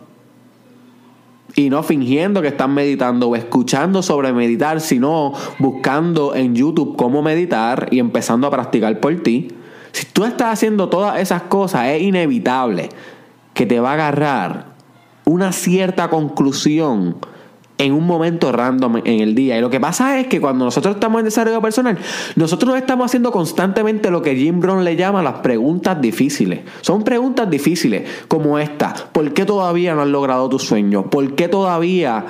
Y 1.55 1.69
no 1.69 1.81
fingiendo 1.81 2.41
que 2.41 2.49
están 2.49 2.73
meditando 2.73 3.29
o 3.29 3.35
escuchando 3.35 4.03
sobre 4.03 4.31
meditar, 4.31 4.79
sino 4.79 5.33
buscando 5.57 6.35
en 6.35 6.53
YouTube 6.53 6.95
cómo 6.95 7.23
meditar 7.23 7.87
y 7.89 7.97
empezando 7.97 8.45
a 8.45 8.51
practicar 8.51 8.99
por 8.99 9.15
ti. 9.23 9.47
Si 9.91 10.05
tú 10.05 10.25
estás 10.25 10.53
haciendo 10.53 10.89
todas 10.89 11.19
esas 11.19 11.43
cosas, 11.43 11.87
es 11.87 12.03
inevitable 12.03 12.89
que 13.55 13.65
te 13.65 13.79
va 13.79 13.91
a 13.91 13.93
agarrar 13.93 14.67
una 15.25 15.51
cierta 15.51 16.09
conclusión 16.09 17.17
en 17.77 17.93
un 17.93 18.05
momento 18.05 18.51
random 18.51 18.97
en 18.97 19.19
el 19.19 19.35
día. 19.35 19.57
Y 19.57 19.61
lo 19.61 19.69
que 19.69 19.79
pasa 19.79 20.19
es 20.19 20.27
que 20.27 20.41
cuando 20.41 20.65
nosotros 20.65 20.95
estamos 20.95 21.19
en 21.19 21.25
desarrollo 21.25 21.61
personal, 21.61 21.97
nosotros 22.35 22.69
nos 22.69 22.81
estamos 22.81 23.05
haciendo 23.05 23.31
constantemente 23.31 24.09
lo 24.09 24.21
que 24.21 24.35
Jim 24.35 24.59
Brown 24.59 24.83
le 24.83 24.95
llama 24.95 25.21
las 25.21 25.35
preguntas 25.35 25.99
difíciles. 26.01 26.61
Son 26.81 27.03
preguntas 27.03 27.49
difíciles 27.49 28.03
como 28.27 28.59
esta. 28.59 28.93
¿Por 29.11 29.33
qué 29.33 29.45
todavía 29.45 29.93
no 29.95 30.01
has 30.01 30.07
logrado 30.07 30.49
tus 30.49 30.63
sueños? 30.63 31.05
¿Por 31.09 31.35
qué 31.35 31.47
todavía 31.47 32.25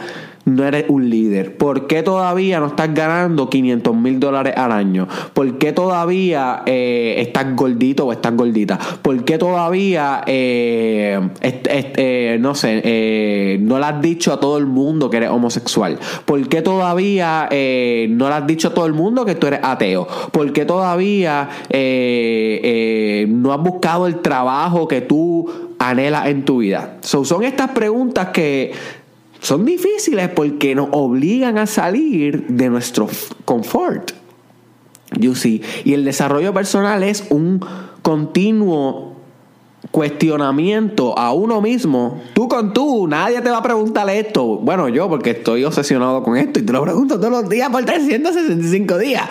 no 0.47 0.65
eres 0.65 0.85
un 0.87 1.09
líder? 1.09 1.57
¿Por 1.57 1.87
qué 1.87 2.03
todavía 2.03 2.59
no 2.59 2.67
estás 2.67 2.93
ganando 2.93 3.49
500 3.49 3.95
mil 3.95 4.19
dólares 4.19 4.53
al 4.55 4.71
año? 4.71 5.07
¿Por 5.33 5.57
qué 5.57 5.73
todavía 5.73 6.63
eh, 6.65 7.15
estás 7.19 7.53
gordito 7.55 8.07
o 8.07 8.13
estás 8.13 8.35
gordita? 8.35 8.79
¿Por 9.01 9.25
qué 9.25 9.37
todavía, 9.37 10.23
eh, 10.25 11.19
eh, 11.41 12.37
no 12.39 12.55
sé, 12.55 13.57
no 13.61 13.77
le 13.77 13.85
has 13.85 14.01
dicho 14.01 14.31
a 14.31 14.39
todo 14.39 14.57
el 14.57 14.65
mundo 14.65 15.09
que 15.09 15.17
eres 15.17 15.29
homosexual? 15.29 15.99
¿Por 16.23 16.47
qué 16.47 16.61
todavía 16.61 17.49
no 18.09 18.29
le 18.29 18.35
has 18.35 18.47
dicho 18.47 18.69
a 18.69 18.73
todo 18.73 18.85
el 18.85 18.93
mundo 18.93 19.25
que 19.25 19.35
tú 19.35 19.47
eres 19.47 19.59
ateo? 19.61 20.07
¿Por 20.31 20.53
qué 20.53 20.63
todavía 20.63 21.49
no 23.27 23.53
has 23.53 23.59
buscado 23.59 24.07
el 24.07 24.21
trabajo 24.21 24.87
que 24.87 25.01
tú 25.01 25.49
anhelas 25.77 26.27
en 26.27 26.45
tu 26.45 26.59
vida? 26.59 26.99
So, 27.01 27.25
son 27.25 27.43
estas 27.43 27.71
preguntas 27.71 28.29
que 28.29 28.71
son 29.39 29.65
difíciles 29.65 30.29
porque 30.29 30.75
nos 30.75 30.89
obligan 30.91 31.57
a 31.57 31.67
salir 31.67 32.45
de 32.47 32.69
nuestro 32.69 33.07
confort. 33.45 34.11
You 35.17 35.35
see. 35.35 35.61
Y 35.85 35.93
el 35.93 36.03
desarrollo 36.03 36.53
personal 36.53 37.03
es 37.03 37.25
un 37.29 37.61
continuo 38.01 39.17
cuestionamiento 39.91 41.17
a 41.17 41.33
uno 41.33 41.61
mismo, 41.61 42.21
tú 42.33 42.47
con 42.47 42.73
tú, 42.73 43.07
nadie 43.07 43.41
te 43.41 43.49
va 43.49 43.57
a 43.57 43.63
preguntar 43.63 44.09
esto. 44.09 44.57
Bueno, 44.57 44.89
yo 44.89 45.07
porque 45.09 45.31
estoy 45.31 45.63
obsesionado 45.63 46.23
con 46.23 46.35
esto 46.37 46.59
y 46.59 46.63
te 46.63 46.73
lo 46.73 46.81
pregunto 46.81 47.17
todos 47.19 47.31
los 47.31 47.49
días 47.49 47.69
por 47.69 47.85
365 47.85 48.97
días. 48.97 49.27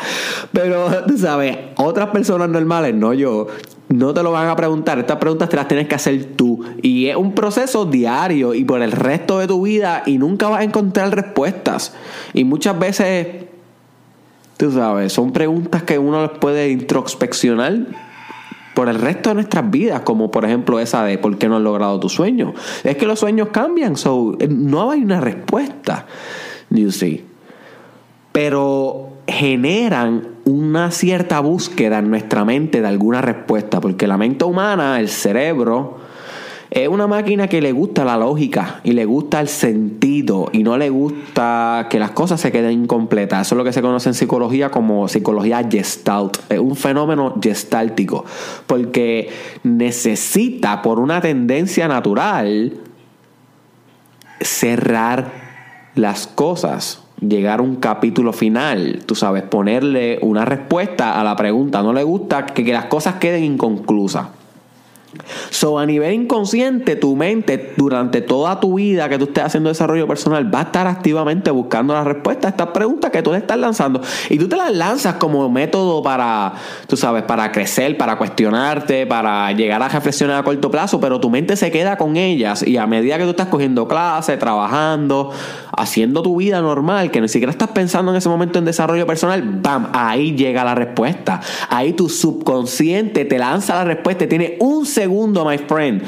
Pero, 0.52 1.04
tú 1.06 1.18
sabes, 1.18 1.56
otras 1.76 2.08
personas 2.10 2.48
normales, 2.48 2.94
no 2.94 3.12
yo, 3.12 3.48
no 3.88 4.12
te 4.12 4.22
lo 4.22 4.32
van 4.32 4.48
a 4.48 4.56
preguntar. 4.56 4.98
Estas 4.98 5.18
preguntas 5.18 5.48
te 5.48 5.56
las 5.56 5.68
tienes 5.68 5.86
que 5.88 5.94
hacer 5.94 6.24
tú. 6.36 6.64
Y 6.82 7.06
es 7.06 7.16
un 7.16 7.32
proceso 7.32 7.84
diario 7.84 8.54
y 8.54 8.64
por 8.64 8.82
el 8.82 8.92
resto 8.92 9.38
de 9.38 9.46
tu 9.46 9.62
vida 9.62 10.02
y 10.06 10.18
nunca 10.18 10.48
vas 10.48 10.60
a 10.60 10.64
encontrar 10.64 11.14
respuestas. 11.14 11.94
Y 12.32 12.44
muchas 12.44 12.78
veces, 12.78 13.44
tú 14.56 14.72
sabes, 14.72 15.12
son 15.12 15.32
preguntas 15.32 15.82
que 15.84 15.98
uno 15.98 16.22
les 16.22 16.38
puede 16.38 16.70
introspeccionar 16.70 17.86
por 18.74 18.90
el 18.90 18.96
resto 18.96 19.30
de 19.30 19.36
nuestras 19.36 19.70
vidas, 19.70 20.02
como 20.02 20.30
por 20.30 20.44
ejemplo 20.44 20.78
esa 20.78 21.02
de 21.04 21.16
por 21.16 21.38
qué 21.38 21.48
no 21.48 21.56
has 21.56 21.62
logrado 21.62 21.98
tu 21.98 22.10
sueño. 22.10 22.52
Es 22.84 22.96
que 22.96 23.06
los 23.06 23.18
sueños 23.18 23.48
cambian, 23.50 23.96
so, 23.96 24.36
eh, 24.38 24.48
no 24.48 24.90
hay 24.90 25.02
una 25.02 25.18
respuesta, 25.18 26.04
you 26.68 26.90
see. 26.90 27.24
Pero 28.32 29.14
generan 29.26 30.35
una 30.46 30.92
cierta 30.92 31.40
búsqueda 31.40 31.98
en 31.98 32.08
nuestra 32.08 32.44
mente 32.44 32.80
de 32.80 32.86
alguna 32.86 33.20
respuesta, 33.20 33.80
porque 33.80 34.06
la 34.06 34.16
mente 34.16 34.44
humana, 34.44 34.98
el 35.00 35.08
cerebro, 35.08 35.98
es 36.70 36.88
una 36.88 37.06
máquina 37.06 37.48
que 37.48 37.60
le 37.60 37.72
gusta 37.72 38.04
la 38.04 38.16
lógica 38.16 38.80
y 38.84 38.92
le 38.92 39.04
gusta 39.04 39.40
el 39.40 39.48
sentido 39.48 40.48
y 40.52 40.62
no 40.62 40.76
le 40.76 40.90
gusta 40.90 41.86
que 41.90 41.98
las 41.98 42.12
cosas 42.12 42.40
se 42.40 42.52
queden 42.52 42.72
incompletas. 42.72 43.46
Eso 43.46 43.54
es 43.54 43.58
lo 43.58 43.64
que 43.64 43.72
se 43.72 43.82
conoce 43.82 44.08
en 44.08 44.14
psicología 44.14 44.70
como 44.70 45.08
psicología 45.08 45.66
gestalt. 45.68 46.38
Es 46.48 46.58
un 46.58 46.76
fenómeno 46.76 47.34
gestáltico 47.42 48.24
porque 48.66 49.28
necesita 49.64 50.82
por 50.82 50.98
una 51.00 51.20
tendencia 51.20 51.88
natural 51.88 52.74
cerrar 54.40 55.32
las 55.94 56.26
cosas, 56.26 57.05
llegar 57.20 57.60
a 57.60 57.62
un 57.62 57.76
capítulo 57.76 58.32
final, 58.32 59.02
tú 59.06 59.14
sabes, 59.14 59.42
ponerle 59.42 60.18
una 60.22 60.44
respuesta 60.44 61.20
a 61.20 61.24
la 61.24 61.36
pregunta. 61.36 61.82
No 61.82 61.92
le 61.92 62.02
gusta 62.02 62.46
que, 62.46 62.64
que 62.64 62.72
las 62.72 62.86
cosas 62.86 63.16
queden 63.16 63.44
inconclusas. 63.44 64.28
So, 65.50 65.78
a 65.78 65.86
nivel 65.86 66.12
inconsciente, 66.12 66.96
tu 66.96 67.16
mente, 67.16 67.74
durante 67.76 68.20
toda 68.20 68.60
tu 68.60 68.74
vida 68.74 69.08
que 69.08 69.18
tú 69.18 69.24
estés 69.24 69.44
haciendo 69.44 69.68
desarrollo 69.68 70.06
personal, 70.06 70.52
va 70.52 70.60
a 70.60 70.62
estar 70.62 70.86
activamente 70.86 71.50
buscando 71.50 71.94
la 71.94 72.04
respuesta 72.04 72.48
a 72.48 72.50
estas 72.50 72.68
preguntas 72.68 73.10
que 73.10 73.22
tú 73.22 73.32
le 73.32 73.38
estás 73.38 73.58
lanzando. 73.58 74.00
Y 74.30 74.38
tú 74.38 74.48
te 74.48 74.56
las 74.56 74.72
lanzas 74.72 75.14
como 75.14 75.48
método 75.48 76.02
para, 76.02 76.54
tú 76.86 76.96
sabes, 76.96 77.22
para 77.22 77.52
crecer, 77.52 77.96
para 77.96 78.16
cuestionarte, 78.18 79.06
para 79.06 79.52
llegar 79.52 79.82
a 79.82 79.88
reflexionar 79.88 80.38
a 80.38 80.42
corto 80.42 80.70
plazo, 80.70 81.00
pero 81.00 81.20
tu 81.20 81.30
mente 81.30 81.56
se 81.56 81.70
queda 81.70 81.96
con 81.96 82.16
ellas. 82.16 82.66
Y 82.66 82.76
a 82.76 82.86
medida 82.86 83.18
que 83.18 83.24
tú 83.24 83.30
estás 83.30 83.48
cogiendo 83.48 83.88
clases, 83.88 84.38
trabajando, 84.38 85.30
haciendo 85.76 86.22
tu 86.22 86.36
vida 86.36 86.60
normal, 86.60 87.10
que 87.10 87.20
ni 87.20 87.28
siquiera 87.28 87.50
estás 87.50 87.68
pensando 87.68 88.10
en 88.12 88.18
ese 88.18 88.28
momento 88.28 88.58
en 88.58 88.64
desarrollo 88.64 89.06
personal, 89.06 89.42
¡bam! 89.42 89.88
Ahí 89.92 90.34
llega 90.36 90.64
la 90.64 90.74
respuesta. 90.74 91.40
Ahí 91.68 91.92
tu 91.92 92.08
subconsciente 92.08 93.24
te 93.24 93.38
lanza 93.38 93.74
la 93.74 93.84
respuesta 93.84 94.24
y 94.24 94.26
tiene 94.28 94.56
un 94.60 94.86
segundo, 94.86 95.05
my 95.08 95.58
friend. 95.58 96.02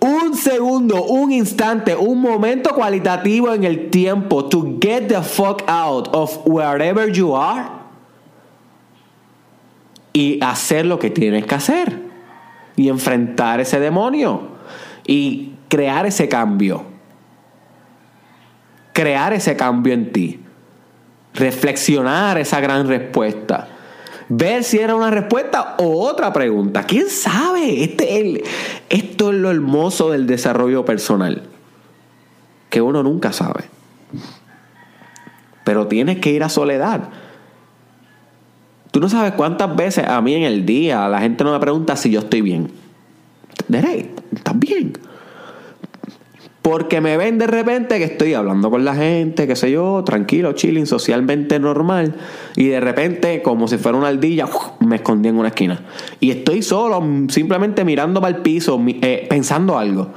Un 0.00 0.34
segundo, 0.34 1.02
un 1.04 1.32
instante, 1.32 1.96
un 1.96 2.20
momento 2.20 2.74
cualitativo 2.74 3.54
en 3.54 3.64
el 3.64 3.90
tiempo 3.90 4.44
to 4.48 4.78
get 4.78 5.08
the 5.08 5.22
fuck 5.22 5.62
out 5.66 6.08
of 6.12 6.46
wherever 6.46 7.10
you 7.10 7.34
are 7.34 7.70
y 10.12 10.38
hacer 10.42 10.86
lo 10.86 10.98
que 10.98 11.10
tienes 11.10 11.46
que 11.46 11.54
hacer 11.54 12.02
y 12.76 12.88
enfrentar 12.88 13.60
ese 13.60 13.80
demonio 13.80 14.42
y 15.06 15.54
crear 15.68 16.06
ese 16.06 16.28
cambio. 16.28 16.84
Crear 18.92 19.32
ese 19.32 19.56
cambio 19.56 19.92
en 19.92 20.12
ti. 20.12 20.40
Reflexionar 21.34 22.38
esa 22.38 22.60
gran 22.60 22.86
respuesta. 22.86 23.73
Ver 24.28 24.64
si 24.64 24.78
era 24.78 24.94
una 24.94 25.10
respuesta 25.10 25.74
o 25.78 26.06
otra 26.06 26.32
pregunta. 26.32 26.84
¿Quién 26.84 27.08
sabe? 27.08 27.84
Este 27.84 28.42
esto 28.88 29.30
es 29.30 29.36
lo 29.36 29.50
hermoso 29.50 30.10
del 30.10 30.26
desarrollo 30.26 30.84
personal. 30.84 31.42
Que 32.70 32.80
uno 32.80 33.02
nunca 33.02 33.32
sabe. 33.32 33.64
Pero 35.64 35.86
tienes 35.86 36.18
que 36.18 36.30
ir 36.30 36.42
a 36.42 36.48
soledad. 36.48 37.10
Tú 38.90 39.00
no 39.00 39.08
sabes 39.08 39.32
cuántas 39.32 39.74
veces 39.74 40.06
a 40.06 40.20
mí 40.20 40.34
en 40.34 40.44
el 40.44 40.64
día 40.64 41.08
la 41.08 41.20
gente 41.20 41.42
no 41.42 41.52
me 41.52 41.60
pregunta 41.60 41.96
si 41.96 42.10
yo 42.10 42.20
estoy 42.20 42.42
bien. 42.42 42.70
Derek, 43.68 44.10
¿estás 44.34 44.58
bien? 44.58 44.92
Porque 46.64 47.02
me 47.02 47.18
ven 47.18 47.36
de 47.36 47.46
repente 47.46 47.98
que 47.98 48.04
estoy 48.04 48.32
hablando 48.32 48.70
con 48.70 48.86
la 48.86 48.94
gente, 48.94 49.46
qué 49.46 49.54
sé 49.54 49.70
yo, 49.70 50.02
tranquilo, 50.02 50.52
chilling, 50.52 50.86
socialmente 50.86 51.60
normal. 51.60 52.14
Y 52.56 52.68
de 52.68 52.80
repente, 52.80 53.42
como 53.42 53.68
si 53.68 53.76
fuera 53.76 53.98
una 53.98 54.08
ardilla, 54.08 54.48
me 54.80 54.96
escondí 54.96 55.28
en 55.28 55.36
una 55.36 55.48
esquina. 55.48 55.82
Y 56.20 56.30
estoy 56.30 56.62
solo, 56.62 57.06
simplemente 57.28 57.84
mirando 57.84 58.18
para 58.18 58.34
el 58.34 58.40
piso, 58.40 58.82
eh, 58.86 59.26
pensando 59.28 59.76
algo. 59.78 60.08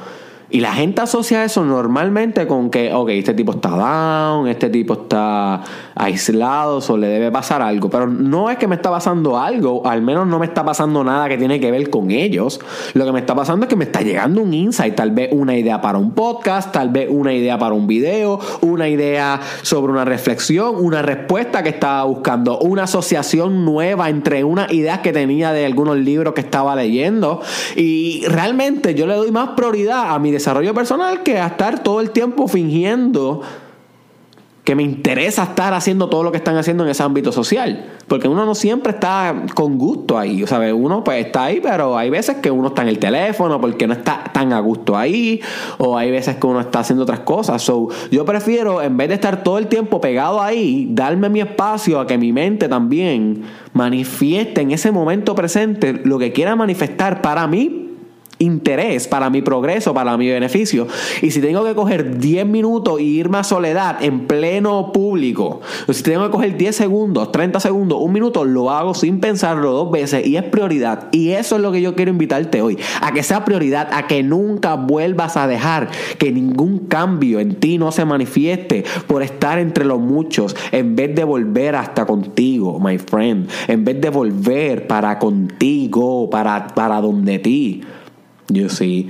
Y 0.49 0.61
la 0.61 0.73
gente 0.73 1.01
asocia 1.01 1.43
eso 1.43 1.65
normalmente 1.65 2.47
con 2.47 2.69
que, 2.69 2.93
ok, 2.93 3.09
este 3.09 3.33
tipo 3.33 3.51
está 3.51 3.69
down, 3.69 4.47
este 4.47 4.69
tipo 4.69 4.93
está 4.93 5.61
aislado, 5.93 6.79
o 6.87 6.97
le 6.97 7.07
debe 7.07 7.31
pasar 7.31 7.61
algo. 7.61 7.89
Pero 7.89 8.07
no 8.07 8.49
es 8.49 8.57
que 8.57 8.65
me 8.65 8.75
está 8.75 8.89
pasando 8.89 9.37
algo, 9.37 9.85
al 9.85 10.01
menos 10.01 10.25
no 10.25 10.39
me 10.39 10.45
está 10.45 10.63
pasando 10.63 11.03
nada 11.03 11.27
que 11.27 11.37
tiene 11.37 11.59
que 11.59 11.69
ver 11.69 11.89
con 11.89 12.11
ellos. 12.11 12.61
Lo 12.93 13.05
que 13.05 13.11
me 13.11 13.19
está 13.19 13.35
pasando 13.35 13.65
es 13.65 13.69
que 13.69 13.75
me 13.75 13.83
está 13.83 14.01
llegando 14.01 14.41
un 14.41 14.53
insight, 14.53 14.95
tal 14.95 15.11
vez 15.11 15.29
una 15.33 15.57
idea 15.57 15.81
para 15.81 15.97
un 15.97 16.11
podcast, 16.11 16.71
tal 16.71 16.89
vez 16.89 17.09
una 17.11 17.33
idea 17.33 17.57
para 17.57 17.73
un 17.73 17.85
video, 17.85 18.39
una 18.61 18.87
idea 18.87 19.41
sobre 19.63 19.91
una 19.91 20.05
reflexión, 20.05 20.75
una 20.77 21.01
respuesta 21.01 21.61
que 21.61 21.69
estaba 21.69 22.05
buscando, 22.05 22.59
una 22.59 22.83
asociación 22.83 23.65
nueva 23.65 24.09
entre 24.09 24.45
unas 24.45 24.71
ideas 24.71 24.99
que 24.99 25.11
tenía 25.11 25.51
de 25.51 25.65
algunos 25.65 25.97
libros 25.97 26.33
que 26.33 26.41
estaba 26.41 26.73
leyendo. 26.73 27.41
Y 27.75 28.25
realmente 28.27 28.95
yo 28.95 29.07
le 29.07 29.15
doy 29.15 29.31
más 29.31 29.49
prioridad 29.49 30.15
a 30.15 30.19
mi 30.19 30.36
desarrollo 30.37 30.73
personal 30.73 31.23
que 31.23 31.39
estar 31.39 31.83
todo 31.83 32.01
el 32.01 32.11
tiempo 32.11 32.47
fingiendo 32.47 33.41
que 34.67 34.75
me 34.75 34.83
interesa 34.83 35.43
estar 35.43 35.73
haciendo 35.73 36.09
todo 36.09 36.23
lo 36.23 36.31
que 36.33 36.39
están 36.39 36.57
haciendo 36.57 36.83
en 36.83 36.89
ese 36.89 37.01
ámbito 37.01 37.31
social. 37.31 37.85
Porque 38.05 38.27
uno 38.27 38.45
no 38.45 38.53
siempre 38.53 38.91
está 38.91 39.45
con 39.53 39.77
gusto 39.77 40.17
ahí. 40.17 40.45
Sea, 40.45 40.75
uno 40.75 41.05
pues 41.05 41.25
está 41.25 41.45
ahí, 41.45 41.61
pero 41.61 41.97
hay 41.97 42.09
veces 42.09 42.35
que 42.39 42.51
uno 42.51 42.67
está 42.67 42.81
en 42.81 42.89
el 42.89 42.99
teléfono 42.99 43.61
porque 43.61 43.87
no 43.87 43.93
está 43.93 44.25
tan 44.33 44.51
a 44.51 44.59
gusto 44.59 44.97
ahí. 44.97 45.39
O 45.77 45.97
hay 45.97 46.11
veces 46.11 46.35
que 46.35 46.47
uno 46.47 46.59
está 46.59 46.79
haciendo 46.79 47.03
otras 47.03 47.21
cosas. 47.21 47.61
So, 47.61 47.87
yo 48.11 48.25
prefiero, 48.25 48.81
en 48.81 48.97
vez 48.97 49.07
de 49.07 49.13
estar 49.15 49.41
todo 49.41 49.57
el 49.57 49.67
tiempo 49.67 50.01
pegado 50.01 50.41
ahí, 50.41 50.89
darme 50.91 51.29
mi 51.29 51.39
espacio 51.39 52.01
a 52.01 52.05
que 52.05 52.17
mi 52.17 52.33
mente 52.33 52.67
también 52.67 53.43
manifieste 53.71 54.59
en 54.59 54.71
ese 54.71 54.91
momento 54.91 55.33
presente 55.33 55.93
lo 56.03 56.19
que 56.19 56.33
quiera 56.33 56.57
manifestar 56.57 57.21
para 57.21 57.47
mí 57.47 57.86
interés 58.39 59.07
para 59.07 59.29
mi 59.29 59.41
progreso, 59.41 59.93
para 59.93 60.17
mi 60.17 60.29
beneficio. 60.29 60.87
Y 61.21 61.31
si 61.31 61.41
tengo 61.41 61.63
que 61.63 61.75
coger 61.75 62.17
10 62.17 62.45
minutos 62.45 62.99
y 62.99 63.19
irme 63.19 63.39
a 63.39 63.43
soledad 63.43 64.03
en 64.03 64.27
pleno 64.27 64.91
público, 64.91 65.61
o 65.87 65.93
si 65.93 66.03
tengo 66.03 66.25
que 66.25 66.31
coger 66.31 66.57
10 66.57 66.75
segundos, 66.75 67.31
30 67.31 67.59
segundos, 67.59 67.99
un 68.01 68.13
minuto, 68.13 68.45
lo 68.45 68.71
hago 68.71 68.93
sin 68.93 69.19
pensarlo 69.19 69.71
dos 69.71 69.91
veces 69.91 70.25
y 70.25 70.37
es 70.37 70.43
prioridad. 70.43 71.09
Y 71.11 71.31
eso 71.31 71.55
es 71.55 71.61
lo 71.61 71.71
que 71.71 71.81
yo 71.81 71.95
quiero 71.95 72.11
invitarte 72.11 72.61
hoy, 72.61 72.77
a 73.01 73.11
que 73.11 73.23
sea 73.23 73.45
prioridad, 73.45 73.89
a 73.91 74.07
que 74.07 74.23
nunca 74.23 74.75
vuelvas 74.75 75.37
a 75.37 75.47
dejar 75.47 75.89
que 76.17 76.31
ningún 76.31 76.79
cambio 76.79 77.39
en 77.39 77.55
ti 77.55 77.77
no 77.77 77.91
se 77.91 78.05
manifieste 78.05 78.83
por 79.07 79.23
estar 79.23 79.59
entre 79.59 79.85
los 79.85 79.99
muchos, 79.99 80.55
en 80.71 80.95
vez 80.95 81.15
de 81.15 81.23
volver 81.23 81.75
hasta 81.75 82.05
contigo, 82.05 82.79
my 82.79 82.97
friend, 82.97 83.49
en 83.67 83.83
vez 83.83 83.99
de 84.01 84.09
volver 84.09 84.87
para 84.87 85.19
contigo, 85.19 86.29
para, 86.29 86.67
para 86.67 87.01
donde 87.01 87.39
ti. 87.39 87.81
Yo 88.49 88.69
sí. 88.69 89.09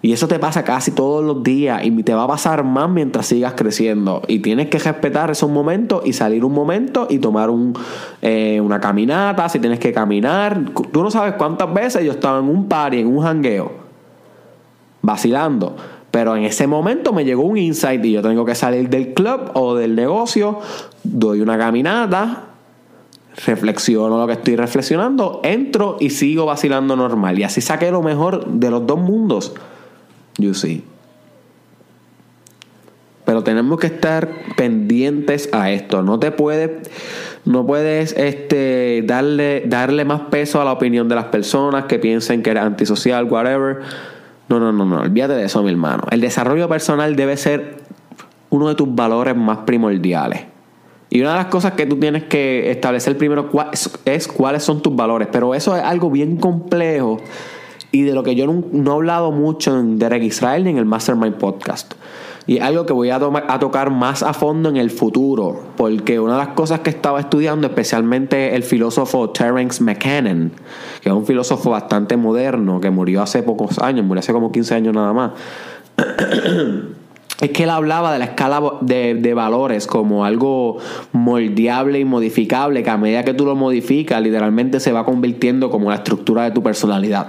Y 0.00 0.12
eso 0.12 0.28
te 0.28 0.38
pasa 0.38 0.62
casi 0.62 0.92
todos 0.92 1.24
los 1.24 1.42
días 1.42 1.84
y 1.84 1.90
te 2.04 2.14
va 2.14 2.22
a 2.22 2.28
pasar 2.28 2.62
más 2.62 2.88
mientras 2.88 3.26
sigas 3.26 3.54
creciendo. 3.54 4.22
Y 4.28 4.38
tienes 4.38 4.68
que 4.68 4.78
respetar 4.78 5.30
esos 5.30 5.50
momentos 5.50 6.02
y 6.06 6.12
salir 6.12 6.44
un 6.44 6.52
momento 6.52 7.08
y 7.10 7.18
tomar 7.18 7.50
un, 7.50 7.74
eh, 8.22 8.60
una 8.60 8.80
caminata, 8.80 9.48
si 9.48 9.58
tienes 9.58 9.80
que 9.80 9.92
caminar. 9.92 10.66
Tú 10.92 11.02
no 11.02 11.10
sabes 11.10 11.34
cuántas 11.34 11.72
veces 11.74 12.04
yo 12.04 12.12
estaba 12.12 12.38
en 12.38 12.44
un 12.44 12.68
party, 12.68 13.00
en 13.00 13.08
un 13.08 13.22
jangueo, 13.22 13.72
vacilando. 15.02 15.74
Pero 16.12 16.36
en 16.36 16.44
ese 16.44 16.66
momento 16.66 17.12
me 17.12 17.24
llegó 17.24 17.42
un 17.42 17.58
insight 17.58 18.04
y 18.04 18.12
yo 18.12 18.22
tengo 18.22 18.44
que 18.44 18.54
salir 18.54 18.88
del 18.88 19.14
club 19.14 19.50
o 19.54 19.74
del 19.74 19.94
negocio, 19.96 20.60
doy 21.02 21.40
una 21.40 21.58
caminata, 21.58 22.44
reflexiono 23.44 24.18
lo 24.18 24.26
que 24.26 24.34
estoy 24.34 24.56
reflexionando, 24.56 25.40
entro 25.44 25.96
y 26.00 26.10
sigo 26.10 26.46
vacilando 26.46 26.96
normal. 26.96 27.38
Y 27.38 27.44
así 27.44 27.60
saqué 27.60 27.90
lo 27.90 28.02
mejor 28.02 28.46
de 28.46 28.70
los 28.70 28.86
dos 28.86 28.98
mundos. 28.98 29.54
You 30.38 30.54
see. 30.54 30.84
Pero 33.24 33.44
tenemos 33.44 33.78
que 33.78 33.88
estar 33.88 34.28
pendientes 34.56 35.50
a 35.52 35.70
esto. 35.70 36.02
No 36.02 36.18
te 36.18 36.30
puedes, 36.30 36.88
no 37.44 37.66
puedes 37.66 38.14
este, 38.16 39.02
darle, 39.04 39.64
darle 39.66 40.06
más 40.06 40.22
peso 40.22 40.62
a 40.62 40.64
la 40.64 40.72
opinión 40.72 41.08
de 41.10 41.14
las 41.14 41.26
personas 41.26 41.84
que 41.84 41.98
piensen 41.98 42.42
que 42.42 42.50
eres 42.50 42.62
antisocial, 42.62 43.24
whatever. 43.24 43.80
No, 44.48 44.58
no, 44.58 44.72
no, 44.72 44.86
no. 44.86 45.00
Olvídate 45.00 45.34
de 45.34 45.44
eso, 45.44 45.62
mi 45.62 45.70
hermano. 45.70 46.04
El 46.10 46.22
desarrollo 46.22 46.68
personal 46.70 47.16
debe 47.16 47.36
ser 47.36 47.76
uno 48.48 48.68
de 48.68 48.74
tus 48.74 48.94
valores 48.94 49.36
más 49.36 49.58
primordiales. 49.58 50.44
Y 51.10 51.20
una 51.20 51.30
de 51.30 51.36
las 51.38 51.46
cosas 51.46 51.72
que 51.72 51.86
tú 51.86 51.96
tienes 51.96 52.24
que 52.24 52.70
establecer 52.70 53.16
primero 53.16 53.50
es 54.04 54.28
cuáles 54.28 54.62
son 54.62 54.82
tus 54.82 54.94
valores. 54.94 55.28
Pero 55.32 55.54
eso 55.54 55.76
es 55.76 55.82
algo 55.82 56.10
bien 56.10 56.36
complejo 56.36 57.18
y 57.90 58.02
de 58.02 58.12
lo 58.12 58.22
que 58.22 58.34
yo 58.34 58.46
no, 58.46 58.90
he 58.90 58.94
hablado 58.94 59.32
mucho 59.32 59.78
en 59.78 59.98
Derek 59.98 60.22
Israel 60.22 60.64
ni 60.64 60.70
en 60.70 60.78
el 60.78 60.84
Mastermind 60.84 61.36
Podcast. 61.36 61.94
Y 62.46 62.56
es 62.56 62.62
algo 62.62 62.86
que 62.86 62.94
voy 62.94 63.10
a, 63.10 63.16
a, 63.16 63.58
tocar 63.58 63.90
más 63.90 64.22
a 64.22 64.32
fondo 64.32 64.70
en 64.70 64.78
el 64.78 64.90
futuro, 64.90 65.60
porque 65.76 66.18
una 66.18 66.32
de 66.32 66.38
las 66.38 66.54
cosas 66.54 66.80
que 66.80 66.88
estaba 66.88 67.20
estudiando, 67.20 67.66
especialmente 67.66 68.56
el 68.56 68.62
filósofo 68.62 69.30
Terence 69.30 69.82
McKinnon, 69.82 70.52
que 71.02 71.10
es 71.10 71.14
un 71.14 71.26
filósofo 71.26 71.70
bastante 71.70 72.16
moderno, 72.16 72.80
que 72.80 72.88
murió 72.88 73.22
hace 73.22 73.42
pocos 73.42 73.78
años, 73.78 74.06
murió 74.06 74.20
hace 74.20 74.32
como 74.32 74.50
15 74.50 74.74
años 74.74 74.94
nada 74.94 75.12
más. 75.12 75.32
es 77.40 77.50
que 77.50 77.62
él 77.64 77.70
hablaba 77.70 78.12
de 78.12 78.18
la 78.18 78.24
escala 78.26 78.60
de, 78.80 79.34
valores 79.34 79.86
como 79.86 80.24
algo 80.24 80.78
moldeable 81.12 82.00
y 82.00 82.04
modificable, 82.04 82.82
que 82.82 82.90
a 82.90 82.96
medida 82.96 83.24
que 83.24 83.34
tú 83.34 83.44
lo 83.44 83.54
modificas, 83.54 84.20
literalmente 84.20 84.80
se 84.80 84.92
va 84.92 85.04
convirtiendo 85.04 85.70
como 85.70 85.90
la 85.90 85.96
estructura 85.96 86.44
de 86.44 86.50
tu 86.50 86.62
personalidad. 86.62 87.28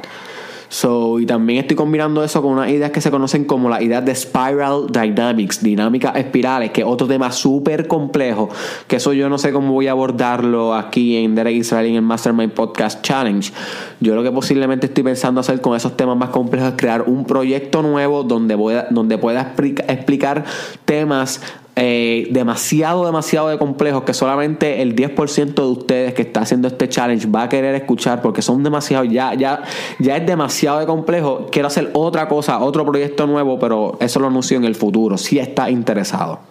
So, 0.70 1.20
y 1.20 1.26
también 1.26 1.60
estoy 1.60 1.76
combinando 1.76 2.24
eso 2.24 2.42
con 2.44 2.54
unas 2.54 2.70
ideas 2.70 2.92
que 2.92 3.02
se 3.02 3.10
conocen 3.10 3.46
como 3.46 3.70
la 3.70 3.82
idea 3.82 4.02
de 4.02 4.14
spiral 4.14 4.88
dynamics, 4.92 5.64
dinámicas 5.64 6.16
espirales, 6.16 6.70
que 6.70 6.82
es 6.82 6.88
otro 6.88 7.08
tema 7.08 7.32
súper 7.32 7.88
complejo, 7.88 8.50
que 8.88 8.98
eso 8.98 9.14
yo 9.14 9.30
no 9.30 9.40
sé 9.40 9.52
cómo 9.52 9.74
voy 9.74 9.88
a 9.88 9.92
abordarlo 9.92 10.76
aquí 10.76 11.18
en 11.18 11.34
Derek 11.34 11.56
Israel 11.56 11.88
en 11.88 11.96
el 11.96 12.02
Mastermind 12.04 12.52
Podcast 12.52 13.02
Challenge. 13.02 13.52
Yo 14.00 14.14
lo 14.14 14.22
que 14.22 14.32
posiblemente 14.32 14.86
estoy 14.86 15.04
pensando 15.04 15.42
hacer 15.42 15.60
con 15.60 15.76
esos 15.76 15.98
temas 15.98 16.16
más 16.16 16.30
complejos 16.30 16.70
es 16.70 16.76
crear 16.78 17.02
un 17.02 17.26
proyecto 17.26 17.82
nuevo 17.82 18.24
donde, 18.24 18.54
voy 18.54 18.76
donde 18.92 19.18
pueda 19.18 19.56
explicar 19.88 20.46
temas 20.86 21.42
eh, 21.82 22.28
demasiado, 22.32 23.06
demasiado 23.06 23.48
de 23.48 23.58
complejos 23.58 24.04
que 24.04 24.14
solamente 24.14 24.82
el 24.82 24.98
10% 24.98 25.54
de 25.54 25.62
ustedes 25.62 26.14
que 26.14 26.24
está 26.24 26.42
haciendo 26.42 26.68
este 26.68 26.90
challenge 26.90 27.26
va 27.26 27.44
a 27.44 27.50
querer 27.50 27.74
escuchar 27.74 28.22
porque 28.22 28.42
son 28.42 28.62
demasiado, 28.64 29.06
ya, 29.06 29.34
ya, 29.34 29.64
ya 29.98 30.18
es 30.18 30.26
demasiado 30.26 30.80
de 30.80 30.86
complejo. 30.86 31.48
Quiero 31.50 31.70
hacer 31.70 31.90
otra 31.94 32.28
cosa, 32.28 32.60
otro 32.60 32.86
proyecto 32.86 33.26
nuevo, 33.28 33.58
pero 33.60 33.98
eso 34.02 34.20
lo 34.20 34.28
anuncio 34.28 34.58
en 34.58 34.66
el 34.66 34.76
futuro, 34.76 35.18
si 35.18 35.40
está 35.40 35.70
interesado. 35.70 36.49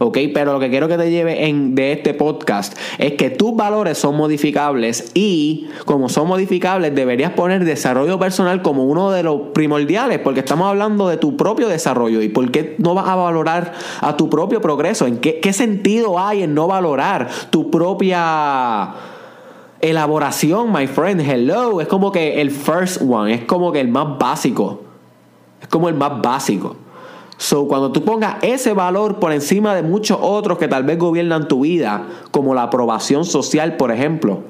¿Ok? 0.00 0.18
Pero 0.32 0.54
lo 0.54 0.60
que 0.60 0.70
quiero 0.70 0.88
que 0.88 0.96
te 0.96 1.10
lleve 1.10 1.46
en, 1.46 1.74
de 1.74 1.92
este 1.92 2.14
podcast 2.14 2.76
es 2.98 3.12
que 3.12 3.28
tus 3.28 3.54
valores 3.54 3.98
son 3.98 4.16
modificables 4.16 5.12
y 5.14 5.68
como 5.84 6.08
son 6.08 6.26
modificables 6.26 6.94
deberías 6.94 7.32
poner 7.32 7.64
desarrollo 7.66 8.18
personal 8.18 8.62
como 8.62 8.84
uno 8.84 9.10
de 9.10 9.22
los 9.22 9.40
primordiales 9.52 10.18
porque 10.18 10.40
estamos 10.40 10.68
hablando 10.68 11.06
de 11.06 11.18
tu 11.18 11.36
propio 11.36 11.68
desarrollo 11.68 12.22
y 12.22 12.30
por 12.30 12.50
qué 12.50 12.76
no 12.78 12.94
vas 12.94 13.08
a 13.08 13.14
valorar 13.14 13.74
a 14.00 14.16
tu 14.16 14.30
propio 14.30 14.62
progreso, 14.62 15.06
en 15.06 15.18
qué, 15.18 15.38
qué 15.38 15.52
sentido 15.52 16.18
hay 16.18 16.44
en 16.44 16.54
no 16.54 16.66
valorar 16.66 17.28
tu 17.50 17.70
propia 17.70 18.94
elaboración, 19.82 20.72
my 20.72 20.86
friend, 20.86 21.20
hello, 21.20 21.80
es 21.82 21.88
como 21.88 22.10
que 22.10 22.40
el 22.40 22.50
first 22.50 23.02
one, 23.02 23.34
es 23.34 23.44
como 23.44 23.70
que 23.70 23.80
el 23.80 23.88
más 23.88 24.18
básico, 24.18 24.80
es 25.60 25.68
como 25.68 25.90
el 25.90 25.94
más 25.94 26.22
básico. 26.22 26.76
So, 27.40 27.66
cuando 27.66 27.90
tú 27.90 28.04
pongas 28.04 28.36
ese 28.42 28.74
valor 28.74 29.18
por 29.18 29.32
encima 29.32 29.74
de 29.74 29.82
muchos 29.82 30.18
otros 30.20 30.58
que 30.58 30.68
tal 30.68 30.84
vez 30.84 30.98
gobiernan 30.98 31.48
tu 31.48 31.60
vida, 31.60 32.06
como 32.30 32.54
la 32.54 32.64
aprobación 32.64 33.24
social, 33.24 33.78
por 33.78 33.90
ejemplo, 33.90 34.40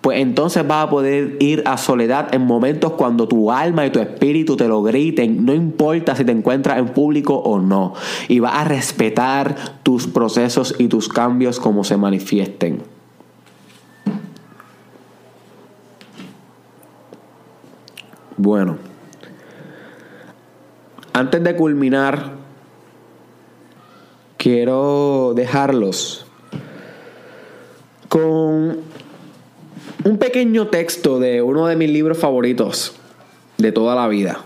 pues 0.00 0.18
entonces 0.18 0.66
vas 0.66 0.86
a 0.86 0.90
poder 0.90 1.36
ir 1.38 1.62
a 1.66 1.78
soledad 1.78 2.34
en 2.34 2.42
momentos 2.42 2.94
cuando 2.94 3.28
tu 3.28 3.52
alma 3.52 3.86
y 3.86 3.90
tu 3.90 4.00
espíritu 4.00 4.56
te 4.56 4.66
lo 4.66 4.82
griten, 4.82 5.44
no 5.44 5.54
importa 5.54 6.16
si 6.16 6.24
te 6.24 6.32
encuentras 6.32 6.78
en 6.78 6.88
público 6.88 7.36
o 7.36 7.60
no, 7.60 7.94
y 8.26 8.40
vas 8.40 8.54
a 8.54 8.64
respetar 8.64 9.54
tus 9.84 10.08
procesos 10.08 10.74
y 10.80 10.88
tus 10.88 11.08
cambios 11.08 11.60
como 11.60 11.84
se 11.84 11.96
manifiesten. 11.96 12.82
Bueno. 18.36 18.89
Antes 21.12 21.42
de 21.42 21.56
culminar, 21.56 22.30
quiero 24.36 25.32
dejarlos 25.34 26.24
con 28.08 28.78
un 30.04 30.18
pequeño 30.18 30.68
texto 30.68 31.18
de 31.18 31.42
uno 31.42 31.66
de 31.66 31.76
mis 31.76 31.90
libros 31.90 32.18
favoritos 32.18 32.94
de 33.58 33.72
toda 33.72 33.94
la 33.94 34.08
vida. 34.08 34.40